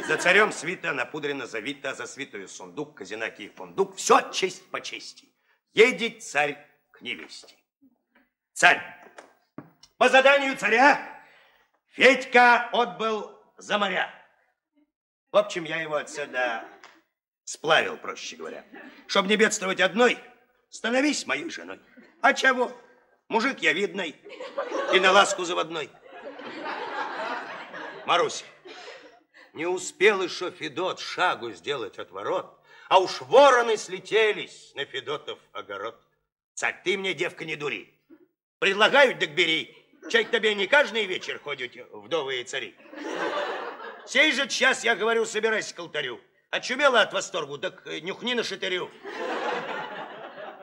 [0.07, 3.95] За царем свита напудрено завита, за свитую сундук, казинаки и фундук.
[3.95, 5.31] Все честь по чести.
[5.73, 6.57] Едет царь
[6.89, 7.53] к невесте.
[8.53, 8.81] Царь,
[9.99, 11.23] по заданию царя
[11.91, 14.11] Федька отбыл за моря.
[15.31, 16.65] В общем, я его отсюда
[17.43, 18.65] сплавил, проще говоря.
[19.05, 20.17] Чтобы не бедствовать одной,
[20.71, 21.79] становись моей женой.
[22.21, 22.75] А чего?
[23.29, 24.15] Мужик я видный
[24.93, 25.89] и на ласку заводной.
[28.05, 28.45] Маруся,
[29.53, 36.01] не успел еще Федот шагу сделать от ворот, а уж вороны слетелись на Федотов огород.
[36.53, 37.93] Царь, ты мне, девка, не дури.
[38.59, 39.75] Предлагают, так бери.
[40.09, 42.75] Чай к тебе не каждый вечер ходят вдовые цари.
[44.05, 46.21] Сей же час, я говорю, собирайся к алтарю.
[46.49, 48.89] Очумела от восторгу, так нюхни на шатырю.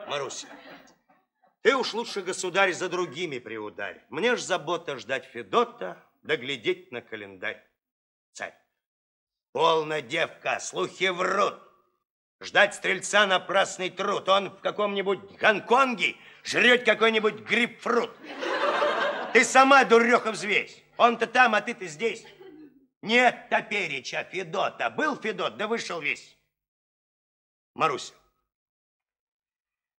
[0.07, 0.47] Маруся,
[1.65, 3.99] ты уж лучше, государь, за другими приударь.
[4.09, 7.59] Мне ж забота ждать Федота, да глядеть на календарь.
[8.33, 8.53] Царь,
[9.51, 11.55] полна девка, слухи врут.
[12.39, 14.29] Ждать стрельца напрасный труд.
[14.29, 18.15] Он в каком-нибудь Гонконге жрет какой-нибудь грейпфрут.
[19.33, 20.83] Ты сама, дуреха, взвесь.
[20.97, 22.27] Он-то там, а ты-то здесь.
[23.01, 24.91] Нет топереча Федота.
[24.91, 26.37] Был Федот, да вышел весь.
[27.73, 28.13] Маруся,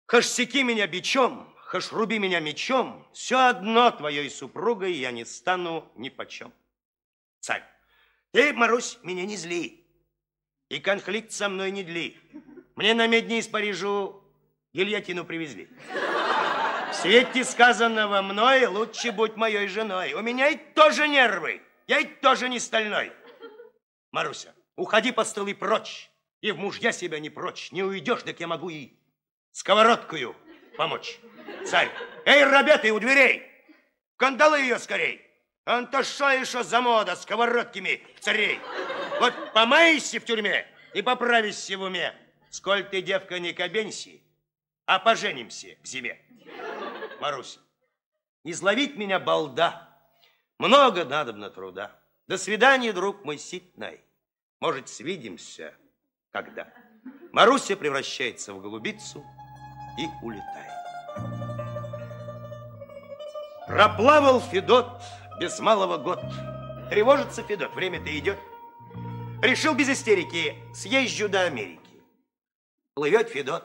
[0.07, 5.91] хаш секи меня бичом, хоть руби меня мечом, все одно твоей супругой я не стану
[5.97, 6.53] ни почем.
[7.41, 7.65] Царь,
[8.33, 9.85] ты, Марусь, меня не зли,
[10.69, 12.19] и конфликт со мной не дли.
[12.77, 14.23] Мне на медне из Парижу
[14.75, 15.69] гильотину привезли.
[16.91, 20.13] В свете сказанного мной лучше будь моей женой.
[20.15, 23.13] У меня и тоже нервы, я и тоже не стальной.
[24.13, 26.11] Маруся, уходи по столы прочь,
[26.41, 27.73] и в мужья себя не прочь.
[27.73, 28.93] Не уйдешь, так я могу и
[29.51, 30.37] сковородкою
[30.77, 31.19] помочь.
[31.67, 31.91] Царь,
[32.25, 33.43] эй, ребята, у дверей,
[34.17, 35.23] кандалы ее скорей.
[36.03, 38.61] Что еще за мода сковородками царей?
[39.19, 42.15] Вот помайся в тюрьме и поправишься в уме.
[42.51, 44.23] Сколь ты, девка, не кабенси,
[44.87, 46.21] а поженимся в зиме.
[47.21, 47.59] Маруся,
[48.45, 49.89] изловить меня балда,
[50.59, 51.99] много надобно труда.
[52.29, 54.01] До свидания, друг мой ситный.
[54.61, 55.75] Может, свидимся
[56.31, 56.73] когда?
[57.33, 59.25] Маруся превращается в голубицу
[59.99, 60.73] и улетает.
[63.67, 65.03] Проплавал Федот
[65.41, 66.21] без малого год.
[66.91, 68.39] Тревожится Федот, время-то идет.
[69.43, 71.81] Решил без истерики, съезжу до Америки.
[72.95, 73.65] Плывет Федот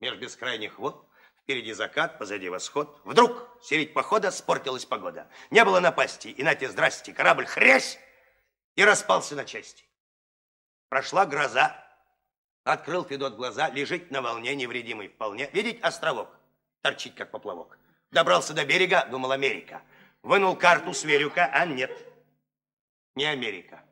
[0.00, 1.08] меж бескрайних вод,
[1.42, 3.00] впереди закат, позади восход.
[3.04, 5.28] Вдруг средь похода спортилась погода.
[5.50, 7.98] Не было напасти, и нате здрасте, корабль хрясь
[8.74, 9.84] и распался на части.
[10.88, 11.82] Прошла гроза,
[12.64, 15.48] открыл Федот глаза, лежит на волне невредимый вполне.
[15.52, 16.28] Видеть островок,
[16.80, 17.78] торчит как поплавок.
[18.10, 19.82] Добрался до берега, думал Америка.
[20.22, 21.90] Вынул карту с а нет,
[23.16, 23.82] не Америка,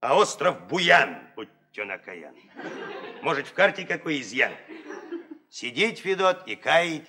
[0.00, 1.48] а остров Буян, будь
[1.78, 2.36] он окаян.
[3.22, 4.52] Может, в карте какой изъян?
[5.50, 7.08] Сидеть, Федот, и каять,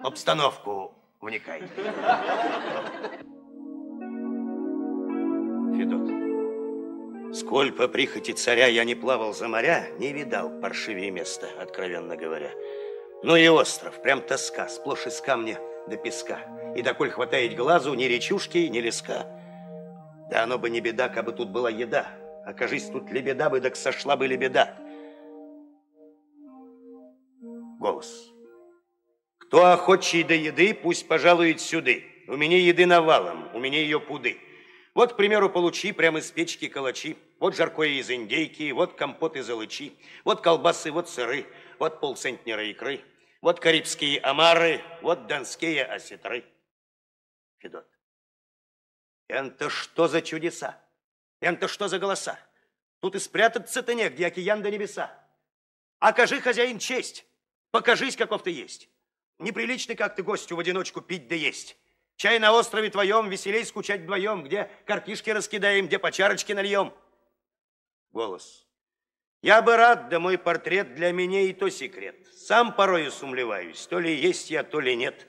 [0.00, 1.62] обстановку вникай.
[5.76, 6.21] Федот.
[7.32, 12.50] Сколь по прихоти царя я не плавал за моря, не видал паршивее места, откровенно говоря.
[13.22, 15.58] Ну и остров, прям тоска, сплошь из камня
[15.88, 16.40] до песка.
[16.76, 19.26] И доколь хватает глазу ни речушки, ни леска.
[20.30, 22.06] Да оно бы не беда, как бы тут была еда.
[22.44, 24.76] Окажись, тут лебеда бы, так сошла бы лебеда.
[27.78, 28.30] Голос.
[29.38, 32.04] Кто охочий до еды, пусть пожалует сюды.
[32.28, 34.38] У меня еды навалом, у меня ее пуды.
[34.94, 37.16] Вот, к примеру, получи прямо из печки калачи.
[37.38, 39.96] Вот жаркое из индейки, вот компот из алычи.
[40.24, 41.46] Вот колбасы, вот сыры,
[41.78, 43.02] вот полцентнера икры.
[43.40, 46.44] Вот карибские омары, вот донские осетры.
[47.58, 47.88] Федот.
[49.28, 50.78] Это что за чудеса?
[51.40, 52.38] Это что за голоса?
[53.00, 55.10] Тут и спрятаться-то негде, океан до небеса.
[55.98, 57.24] Окажи, хозяин, честь.
[57.70, 58.88] Покажись, каков ты есть.
[59.38, 61.76] Неприлично как ты гостю в одиночку пить да есть.
[62.16, 66.92] Чай на острове твоем, веселей скучать вдвоем, где картишки раскидаем, где по чарочке нальем.
[68.10, 68.66] Голос.
[69.42, 72.16] Я бы рад, да мой портрет для меня и то секрет.
[72.36, 75.26] Сам порою сумлеваюсь, то ли есть я, то ли нет.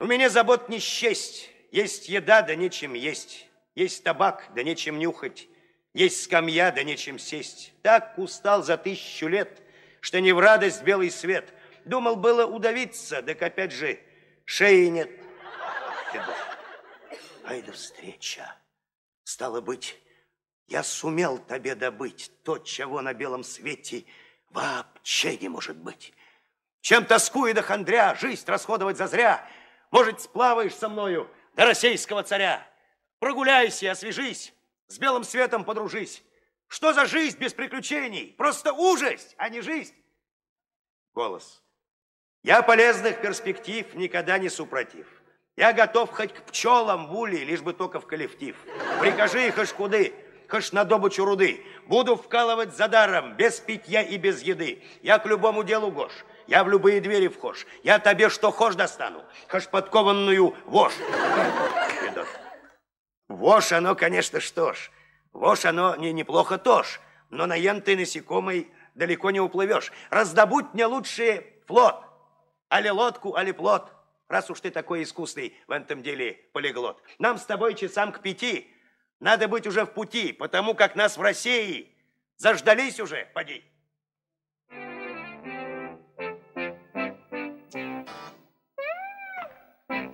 [0.00, 1.50] У меня забот не счесть.
[1.70, 3.46] Есть еда, да нечем есть.
[3.74, 5.48] Есть табак, да нечем нюхать.
[5.94, 7.72] Есть скамья, да нечем сесть.
[7.82, 9.62] Так устал за тысячу лет,
[10.00, 11.52] что не в радость белый свет.
[11.84, 13.98] Думал было удавиться, так опять же
[14.44, 15.10] шеи нет.
[17.46, 18.56] Да встреча.
[19.22, 19.96] Стало быть,
[20.66, 24.04] я сумел тебе добыть то, чего на белом свете
[24.50, 26.12] вообще не может быть.
[26.80, 29.48] Чем тоскуя до хандря, жизнь расходовать зазря,
[29.92, 32.68] может, сплаваешь со мною до российского царя.
[33.20, 34.52] Прогуляйся, освежись,
[34.88, 36.22] с белым светом подружись.
[36.66, 38.34] Что за жизнь без приключений?
[38.36, 39.94] Просто ужас, а не жизнь.
[41.14, 41.62] Голос.
[42.42, 45.15] Я полезных перспектив никогда не супротив.
[45.56, 48.54] Я готов хоть к пчелам в улей, лишь бы только в коллектив.
[49.00, 50.14] Прикажи их куды,
[50.50, 51.64] хоть на добычу руды.
[51.86, 54.82] Буду вкалывать за даром, без питья и без еды.
[55.02, 56.12] Я к любому делу гош.
[56.46, 57.66] Я в любые двери вхож.
[57.82, 60.94] Я тебе что хошь достану, хоть подкованную вошь.
[63.28, 64.90] Вошь оно, конечно, что ж.
[65.32, 67.00] Вошь оно не неплохо тоже.
[67.30, 69.90] Но на янтой насекомой далеко не уплывешь.
[70.10, 71.96] Раздобудь мне лучше флот.
[72.68, 73.95] Али лодку, али плот.
[74.28, 77.00] Раз уж ты такой искусный в этом деле полиглот.
[77.18, 78.68] Нам с тобой часам к пяти
[79.20, 81.94] надо быть уже в пути, потому как нас в России
[82.36, 83.64] заждались уже, поди.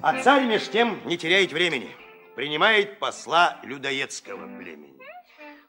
[0.05, 1.95] А царь меж тем не теряет времени.
[2.35, 4.92] Принимает посла людоедского племени.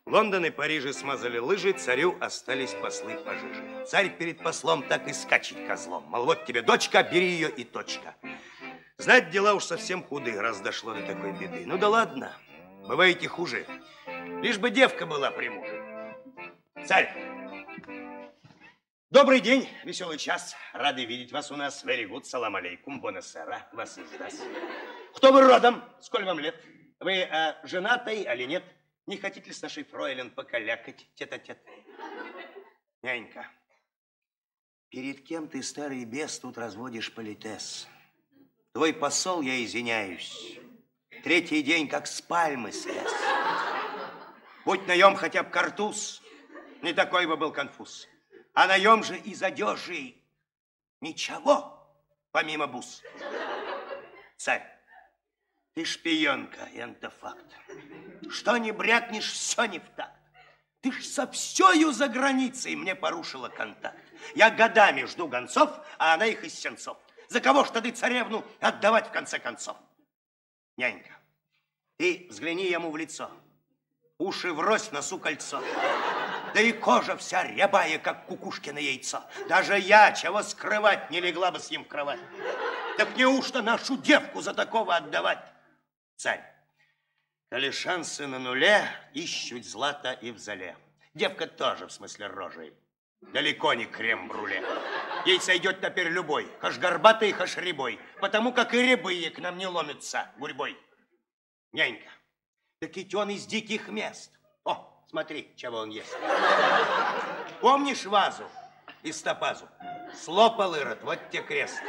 [0.05, 3.85] Лондон и Париж смазали лыжи, царю остались послы пожиже.
[3.87, 6.03] Царь перед послом так и скачет козлом.
[6.07, 8.15] Мол, вот тебе дочка, бери ее и точка.
[8.97, 11.63] Знать, дела уж совсем худые, раз дошло до такой беды.
[11.65, 12.35] Ну да ладно,
[12.87, 13.65] бываете хуже.
[14.41, 16.15] Лишь бы девка была при муже.
[16.85, 17.11] Царь,
[19.09, 20.55] Добрый день, веселый час.
[20.73, 21.85] Рады видеть вас у нас.
[21.85, 24.41] Very good, салам алейкум, бонасера, вас издаст.
[25.13, 25.83] Кто вы родом?
[26.01, 26.59] Сколько вам лет?
[26.99, 28.63] Вы э, женатый или нет?
[29.05, 31.59] Не хотите ли с нашей фройлен покалякать тет-а-тет?
[33.01, 33.51] Нянька,
[34.89, 37.87] перед кем ты, старый бес, тут разводишь политес?
[38.71, 40.57] Твой посол, я извиняюсь,
[41.23, 43.11] третий день как с пальмы слез.
[44.63, 46.21] Будь наем хотя бы картуз,
[46.81, 48.07] не такой бы был конфуз.
[48.53, 50.15] А наем же из одежи
[51.01, 51.85] ничего,
[52.31, 53.03] помимо бус.
[54.37, 54.72] Царь,
[55.73, 57.45] ты шпионка, это факт.
[58.29, 60.13] Что не брякнешь, все не в такт.
[60.81, 63.97] Ты ж со всею за границей мне порушила контакт.
[64.35, 66.97] Я годами жду гонцов, а она их из сенцов.
[67.29, 69.77] За кого ж ты царевну отдавать в конце концов?
[70.75, 71.11] Нянька,
[71.97, 73.31] ты взгляни ему в лицо.
[74.17, 75.63] Уши врозь, носу кольцо.
[76.53, 79.23] Да и кожа вся рябая, как кукушкино яйцо.
[79.47, 82.19] Даже я, чего скрывать, не легла бы с ним в кровать.
[82.97, 85.52] Так неужто нашу девку за такого отдавать?
[86.23, 86.41] Царь,
[87.49, 90.77] коли шансы на нуле, ищут злато и в зале.
[91.13, 92.73] Девка тоже, в смысле рожей.
[93.19, 94.63] Далеко не крем-бруле.
[95.25, 99.67] Ей сойдет теперь любой, хаш горбатый, хаш рябой, потому как и рябые к нам не
[99.67, 100.77] ломятся гурьбой.
[101.73, 102.09] Нянька,
[102.79, 104.31] так ведь он из диких мест.
[104.63, 106.17] О, смотри, чего он ест.
[107.59, 108.49] Помнишь вазу
[109.01, 109.67] из топазу?
[110.15, 111.83] Слопал Ирод, вот те крест.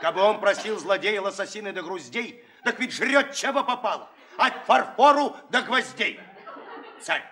[0.00, 4.10] Кабы он просил злодея лососины до груздей, так ведь жрет, чего попало.
[4.36, 6.18] От фарфору до гвоздей.
[7.00, 7.22] Царь,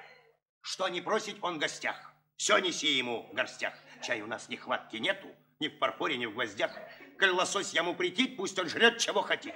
[0.60, 2.12] что не просить он в гостях.
[2.36, 3.74] Все неси ему в горстях.
[4.02, 5.28] Чай у нас нехватки нету,
[5.60, 6.72] ни в фарфоре, ни в гвоздях.
[7.18, 9.54] Коль лосось ему претит, пусть он жрет, чего хотит.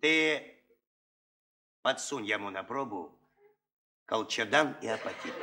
[0.00, 0.56] Ты
[1.82, 3.18] подсунь ему на пробу
[4.06, 5.34] колчадан и апатит.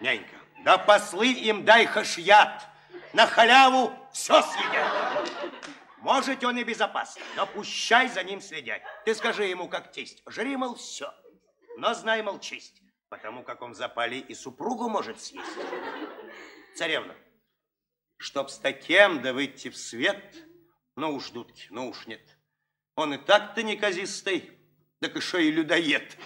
[0.00, 2.66] Нянька, да послы им дай хашьят,
[3.12, 5.39] на халяву все съедят.
[6.00, 8.82] Может, он и безопасен, но пущай за ним следять.
[9.04, 11.12] Ты скажи ему, как тесть, жри, мол, все,
[11.76, 15.46] но знай, мол, честь, потому как он в запале и супругу может съесть.
[16.74, 17.14] Царевна,
[18.16, 20.36] чтоб с таким да выйти в свет,
[20.96, 22.22] ну уж, дудки, ну уж нет.
[22.94, 24.58] Он и так-то неказистый,
[25.00, 26.16] так еще и людоед.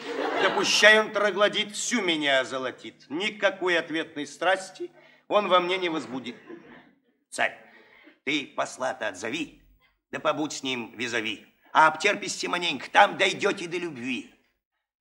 [0.42, 3.06] Да пущай он троглодит, всю меня озолотит.
[3.08, 4.92] Никакой ответной страсти
[5.26, 6.36] он во мне не возбудит.
[7.30, 7.58] Царь,
[8.24, 9.63] ты посла-то отзови,
[10.14, 11.44] да побудь с ним визави.
[11.72, 14.32] А обтерпись маленько, там дойдете до любви.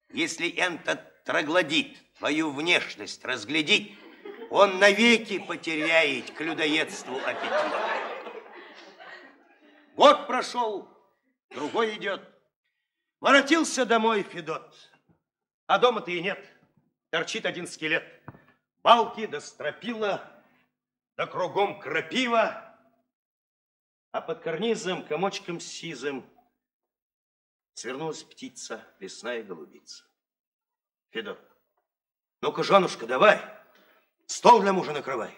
[0.09, 3.91] Если этот троглодит твою внешность разглядит,
[4.49, 7.51] он навеки потеряет к людоедству аппетит.
[9.95, 10.89] Год прошел,
[11.51, 12.27] другой идет.
[13.19, 14.75] Воротился домой Федот,
[15.67, 16.43] а дома-то и нет.
[17.11, 18.03] Торчит один скелет.
[18.81, 20.27] Балки да стропила,
[21.17, 22.62] да кругом крапива,
[24.13, 26.23] а под карнизом комочком сизым
[27.73, 30.05] свернулась птица, лесная голубица.
[31.09, 31.39] Федот,
[32.39, 33.41] ну-ка, женушка, давай,
[34.27, 35.33] стол для мужа накрывай.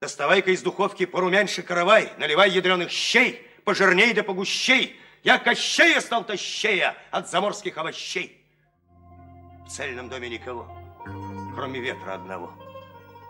[0.00, 4.98] Доставай-ка из духовки порумяньше каравай, наливай ядреных щей, пожирней да погущей.
[5.22, 8.44] Я кощея стал тощея от заморских овощей.
[9.66, 10.68] В цельном доме никого,
[11.54, 12.52] кроме ветра одного.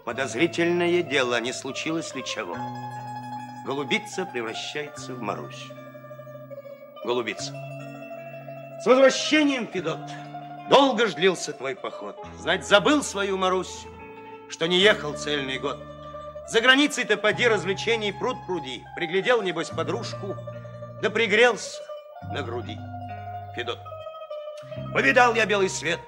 [0.07, 2.57] Подозрительное дело, не случилось ли чего?
[3.69, 5.66] Голубица превращается в Марусь.
[7.05, 7.53] Голубица.
[8.83, 10.01] С возвращением, Федот.
[10.71, 11.12] Долго ж
[11.53, 12.16] твой поход.
[12.39, 13.85] Знать, забыл свою Марусь,
[14.49, 15.79] что не ехал цельный год.
[16.49, 18.83] За границей-то поди развлечений пруд пруди.
[18.97, 20.35] Приглядел, небось, подружку,
[21.03, 21.83] да пригрелся
[22.33, 22.79] на груди.
[23.55, 23.81] Федот.
[24.95, 26.01] Повидал я белый свет,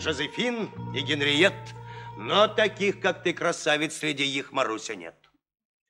[0.00, 1.52] Жозефин и Генриет,
[2.16, 5.14] но таких, как ты, красавиц, среди их Маруся нет.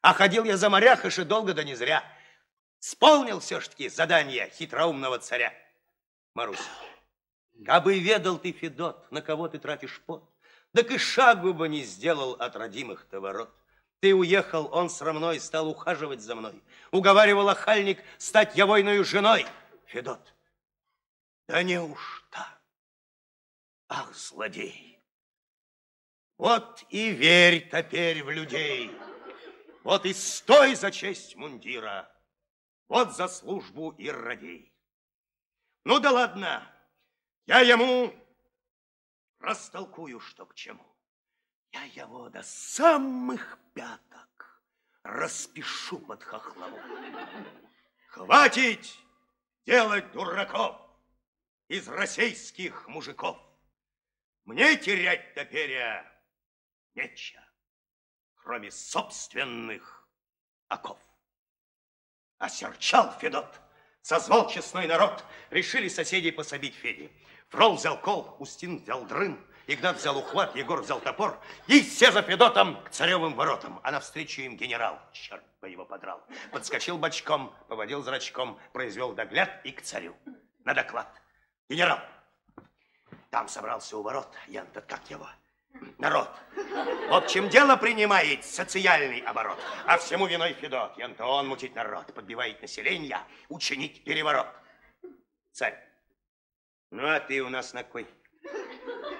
[0.07, 2.05] А ходил я за моряхаш и долго да не зря.
[2.79, 5.53] Сполнил все-таки задание хитроумного царя.
[6.33, 6.63] Маруся,
[7.65, 10.23] кабы ведал ты, Федот, на кого ты тратишь пот,
[10.73, 13.53] так и шагу бы не сделал от родимых-то ворот.
[13.99, 16.63] Ты уехал, он срамной стал ухаживать за мной.
[16.93, 19.45] Уговаривал охальник стать я войною женой.
[19.87, 20.35] Федот,
[21.49, 22.47] да неужто?
[23.89, 25.03] Ах, злодей!
[26.39, 28.97] Вот и верь теперь в людей.
[29.87, 32.13] Вот и стой за честь мундира,
[32.89, 34.75] вот за службу и радей.
[35.85, 36.69] Ну да ладно,
[37.47, 38.13] я ему
[39.39, 40.85] растолкую, что к чему.
[41.71, 44.61] Я его до самых пяток
[45.05, 46.81] распишу под хохлову.
[48.09, 48.93] Хватит
[49.67, 50.81] делать дураков
[51.69, 53.39] из российских мужиков.
[54.47, 55.81] Мне терять теперь
[56.97, 57.46] нечего
[58.47, 60.07] кроме собственных
[60.69, 60.99] оков.
[62.39, 63.61] Осерчал Федот,
[64.03, 67.11] созвал честной народ, решили соседей пособить Феде.
[67.49, 69.37] Фрол взял кол, Устин взял дрын,
[69.67, 73.81] Игнат взял ухват, Егор взял топор, и все за Федотом к царевым воротам.
[73.83, 76.23] А навстречу им генерал, черт бы его подрал,
[76.53, 80.15] подскочил бочком, поводил зрачком, произвел догляд и к царю.
[80.63, 81.13] На доклад.
[81.69, 81.99] Генерал,
[83.31, 85.29] там собрался у ворот, Ян-то как его,
[85.99, 86.29] народ.
[87.09, 89.59] В общем, дело принимает социальный оборот.
[89.87, 90.97] А всему виной Федот.
[90.99, 93.19] Ян-то он мутить народ, подбивает население,
[93.49, 94.49] учинить переворот.
[95.53, 95.79] Царь,
[96.91, 98.07] ну а ты у нас на кой?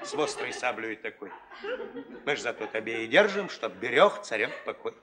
[0.03, 1.33] С острой саблей такой.
[2.25, 4.95] Мы ж зато тебе и держим, чтоб берег царем покой.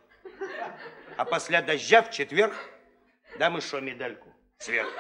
[1.18, 2.54] А после дождя в четверг
[3.38, 4.92] дам еще медальку сверху.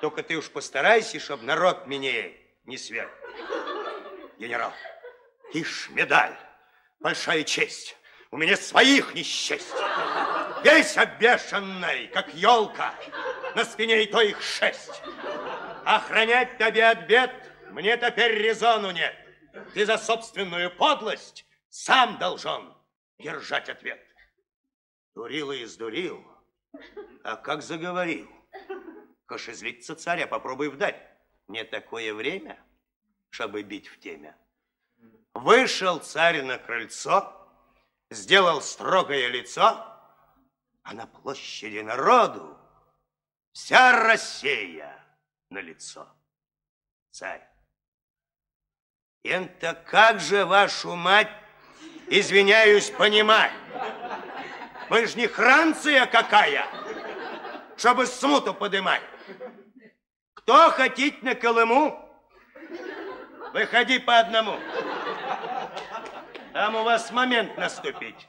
[0.00, 3.10] Только ты уж постарайся, чтоб народ мне не сверх.
[4.38, 4.72] Генерал,
[5.52, 6.36] ишь, медаль,
[7.00, 7.96] большая честь.
[8.30, 9.72] У меня своих не счесть.
[10.64, 12.94] Весь обвешанный, как елка,
[13.54, 15.02] на спине и то их шесть.
[15.84, 17.30] Охранять тебе от бед
[17.70, 19.14] мне теперь резону нет.
[19.74, 22.74] Ты за собственную подлость сам должен
[23.18, 24.00] держать ответ.
[25.14, 26.24] Дурил и издурил,
[27.22, 28.30] а как заговорил.
[29.26, 31.00] Кошезлиться царя попробуй вдать.
[31.48, 32.62] Не такое время,
[33.30, 34.36] чтобы бить в теме.
[35.34, 37.32] Вышел царь на крыльцо,
[38.10, 39.86] сделал строгое лицо,
[40.82, 42.58] а на площади народу
[43.52, 45.02] вся Россия
[45.50, 46.06] на лицо.
[47.10, 47.42] Царь,
[49.22, 51.30] это как же вашу мать,
[52.08, 53.52] извиняюсь, понимать?
[54.90, 56.66] Мы ж не Франция какая,
[57.76, 59.02] чтобы смуту подымать.
[60.34, 61.98] Кто хотеть на Колыму,
[63.52, 64.58] выходи по одному.
[66.52, 68.28] Там у вас момент наступить.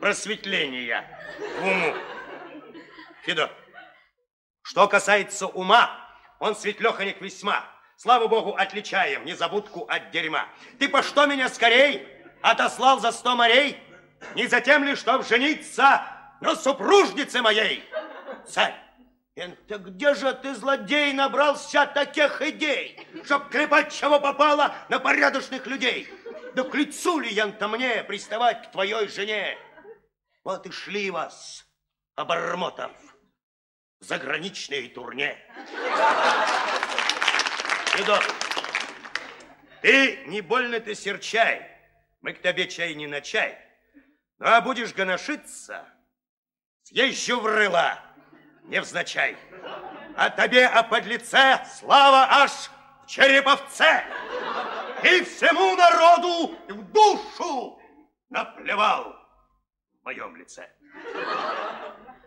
[0.00, 1.06] Просветления
[1.60, 1.94] в уму.
[3.22, 3.50] Федор,
[4.62, 5.90] что касается ума,
[6.40, 7.64] он светлеханик весьма.
[7.96, 10.48] Слава богу, отличаем незабудку от дерьма.
[10.80, 12.08] Ты по что меня скорей
[12.42, 13.78] отослал за сто морей?
[14.34, 16.02] Не за тем ли, чтоб жениться
[16.40, 17.88] на супружнице моей?
[18.44, 18.74] Царь,
[19.36, 26.12] это где же ты, злодей, набрался таких идей, чтоб клепать чего попало на порядочных людей?
[26.54, 29.56] Да к лицу ли ян-то мне приставать к твоей жене?
[30.44, 31.66] Вот и шли вас,
[32.14, 32.92] обормотов,
[34.00, 35.38] заграничные турне.
[37.86, 38.22] Федор,
[39.80, 41.66] ты не больно ты серчай,
[42.20, 43.58] мы к тебе чай не на чай.
[44.38, 45.88] Ну, а будешь гоношиться,
[46.82, 47.98] съезжу в рыла,
[48.64, 49.36] невзначай.
[50.16, 52.50] А тебе, о подлеце, слава аж
[53.04, 54.04] в череповце.
[55.04, 57.80] И всему народу в душу
[58.30, 59.16] наплевал
[60.00, 60.70] в моем лице.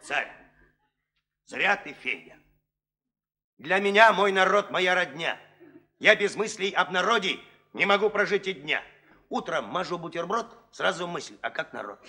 [0.01, 0.31] Царь,
[1.45, 2.37] зря ты, Федя.
[3.57, 5.39] Для меня мой народ моя родня.
[5.99, 7.39] Я без мыслей об народе
[7.71, 8.83] не могу прожить и дня.
[9.29, 11.99] Утром мажу бутерброд, сразу мысль, а как народ?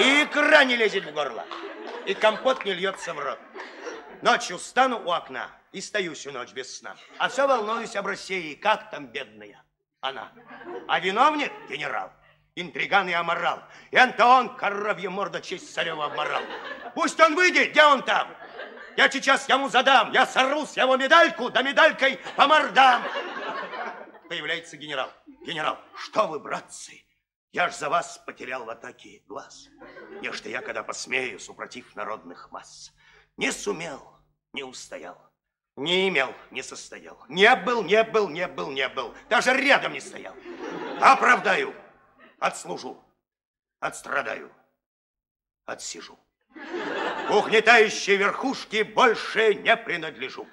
[0.00, 1.46] И икра не лезет в горло,
[2.04, 3.38] и компот не льется в рот.
[4.22, 6.96] Ночью стану у окна и стою всю ночь без сна.
[7.18, 9.64] А все волнуюсь об России, как там бедная
[10.04, 10.30] она.
[10.86, 12.12] А виновник– генерал,
[12.54, 13.62] интриган и аморал.
[13.90, 16.42] И Антон, коровья морда, честь царева обморал.
[16.94, 18.28] Пусть он выйдет, где он там?
[18.96, 23.02] Я сейчас ему задам, я сорву с его медальку, да медалькой по мордам.
[24.28, 25.10] Появляется генерал.
[25.46, 27.02] Генерал, что вы, братцы,
[27.52, 29.68] я ж за вас потерял в атаке глаз.
[30.20, 32.92] Нечто я, когда посмею, супротив народных масс.
[33.36, 34.18] Не сумел,
[34.52, 35.18] не устоял.
[35.76, 37.18] Не имел, не состоял.
[37.28, 39.14] Не был, не был, не был, не был.
[39.28, 40.34] Даже рядом не стоял.
[41.00, 41.74] Оправдаю,
[42.38, 43.02] отслужу,
[43.80, 44.52] отстрадаю,
[45.64, 46.18] отсижу.
[47.28, 50.46] Угнетающей верхушке больше не принадлежу.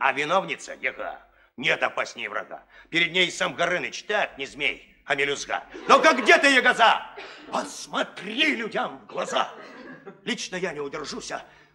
[0.00, 1.20] А виновница Ега
[1.58, 2.64] нет опаснее врага.
[2.88, 5.64] Перед ней сам Горыныч, так, не змей, а мелюзга.
[5.88, 7.02] Но как где ты, Ягоза?
[7.52, 9.50] Посмотри людям в глаза.
[10.24, 11.32] Лично я не удержусь,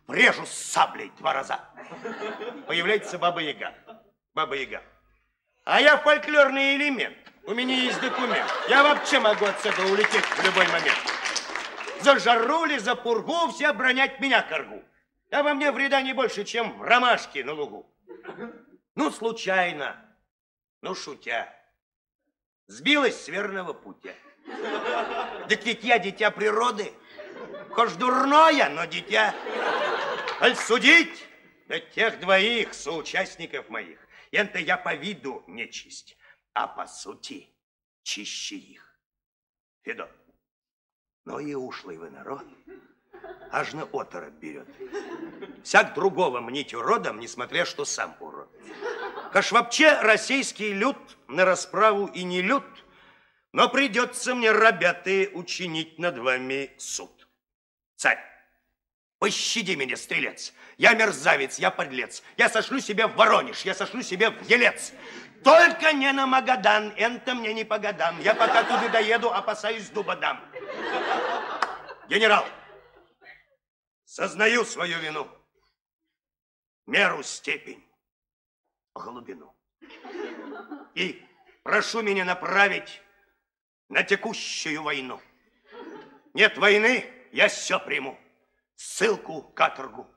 [0.07, 1.59] врежу с саблей два раза.
[2.67, 3.73] Появляется Баба Яга.
[4.33, 4.81] Баба Яга.
[5.65, 7.17] А я фольклорный элемент.
[7.43, 8.51] У меня есть документ.
[8.67, 10.97] Я вообще могу отсюда улететь в любой момент.
[12.01, 14.83] За жару ли, за пургу все бронять меня коргу.
[15.29, 17.89] Да во мне вреда не больше, чем в ромашке на лугу.
[18.95, 19.95] Ну, случайно,
[20.81, 21.53] ну, шутя,
[22.67, 24.15] сбилась с верного путя.
[25.49, 26.91] Так ведь я дитя природы,
[27.71, 29.33] хоть дурное, но дитя.
[30.39, 31.25] Аль судить
[31.67, 33.99] да тех двоих соучастников моих,
[34.31, 36.15] это я по виду нечисть,
[36.53, 37.49] а по сути
[38.03, 38.99] чище их.
[39.81, 40.11] Федот,
[41.25, 42.45] Но и ушлый вы народ.
[43.51, 44.67] Аж на оторопь берет.
[45.63, 48.49] Всяк другого мнить уродом, несмотря что сам урод.
[49.33, 52.63] Кашвапче российский люд на расправу и не люд,
[53.53, 57.27] но придется мне, ребята, учинить над вами суд.
[57.95, 58.19] Царь,
[59.19, 60.53] пощади меня, стрелец.
[60.77, 62.23] Я мерзавец, я подлец.
[62.37, 64.93] Я сошлю себя в Воронеж, я сошлю себя в Елец.
[65.43, 68.19] Только не на Магадан, это мне не по годам.
[68.21, 70.43] Я пока туда доеду, опасаюсь дуба дам.
[72.09, 72.45] Генерал,
[74.05, 75.27] сознаю свою вину.
[76.85, 77.83] Меру, степень,
[78.93, 79.55] глубину.
[80.95, 81.23] И
[81.63, 83.01] прошу меня направить
[83.89, 85.21] на текущую войну.
[86.33, 88.17] Нет войны, я все приму.
[88.77, 90.07] Ссылку, каторгу,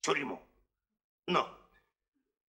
[0.00, 0.42] тюрьму.
[1.26, 1.48] Но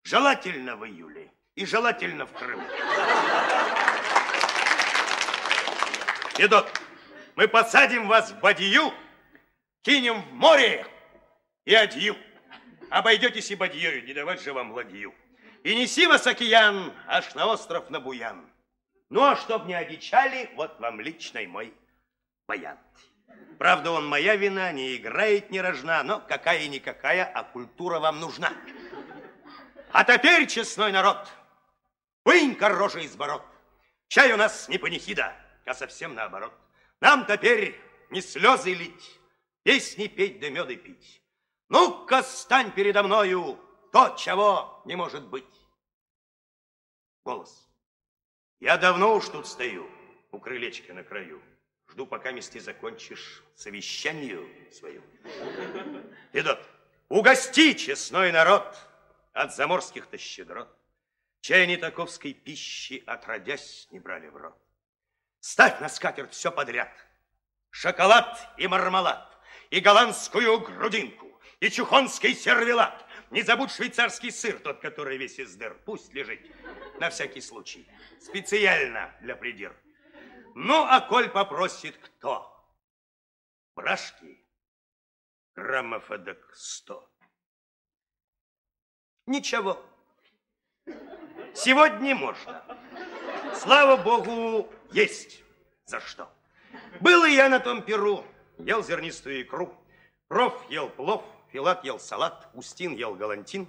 [0.02, 2.64] желательно в июле и желательно в Крыму.
[6.34, 6.68] Федот,
[7.36, 8.92] мы посадим вас в бадью,
[9.84, 10.88] кинем в море
[11.66, 12.18] и адью.
[12.90, 15.14] Обойдетесь и бадьёю, не давать же вам ладью.
[15.64, 18.52] И неси вас, океан, аж на остров на Буян.
[19.10, 21.76] Ну, а чтоб не одичали, вот вам личный мой
[22.48, 22.80] баян.
[23.58, 28.52] Правда, он моя вина, не играет, не рожна, но какая-никакая, а культура вам нужна.
[29.92, 31.28] А теперь, честной народ,
[32.26, 33.44] вынь-ка рожи из ворот.
[34.08, 36.54] Чай у нас не панихида, а совсем наоборот.
[37.02, 37.80] Нам теперь
[38.10, 39.20] не слезы лить,
[39.64, 41.22] песни петь да меды пить.
[41.70, 43.60] Ну-ка, стань передо мною,
[43.92, 45.46] то, чего не может быть.
[47.24, 47.70] Голос.
[48.60, 49.90] Я давно уж тут стою,
[50.32, 51.42] у крылечка на краю.
[51.92, 55.02] Жду, пока вместе закончишь совещанию свою.
[56.32, 56.66] Федот,
[57.10, 58.78] угости, честной народ,
[59.34, 60.70] от заморских-то щедрот.
[61.42, 64.58] Чай не таковской пищи, отродясь, не брали в рот.
[65.42, 66.92] Ставь на скатерть все подряд.
[67.72, 69.38] Шоколад и мармелад,
[69.70, 73.06] и голландскую грудинку, и чухонский сервелат.
[73.32, 75.78] Не забудь швейцарский сыр, тот, который весь из дыр.
[75.86, 76.40] Пусть лежит
[77.00, 77.86] на всякий случай.
[78.22, 79.76] Специально для придир.
[80.56, 82.48] Ну, а коль попросит кто?
[83.76, 84.46] Брашки
[85.56, 87.10] граммов эдак сто.
[89.26, 89.82] Ничего.
[91.54, 92.64] Сегодня можно.
[93.56, 95.44] Слава богу, есть
[95.86, 96.30] за что.
[97.00, 98.26] Был и я на том перу,
[98.58, 99.74] ел зернистую икру,
[100.28, 103.68] проф ел плов, Филат ел салат, Устин ел галантин,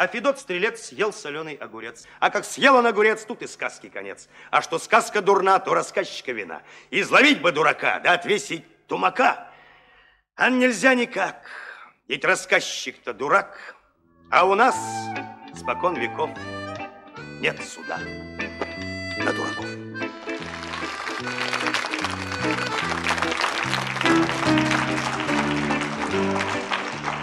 [0.00, 2.06] а Федот Стрелец ел соленый огурец.
[2.20, 4.30] А как съел он огурец, тут и сказки конец.
[4.50, 6.62] А что сказка дурна, то рассказчика вина.
[6.90, 9.46] Изловить бы дурака, да отвесить тумака.
[10.36, 11.44] А нельзя никак,
[12.08, 13.76] ведь рассказчик-то дурак.
[14.30, 14.74] А у нас
[15.54, 16.30] спокон веков
[17.42, 19.99] нет суда на дураков.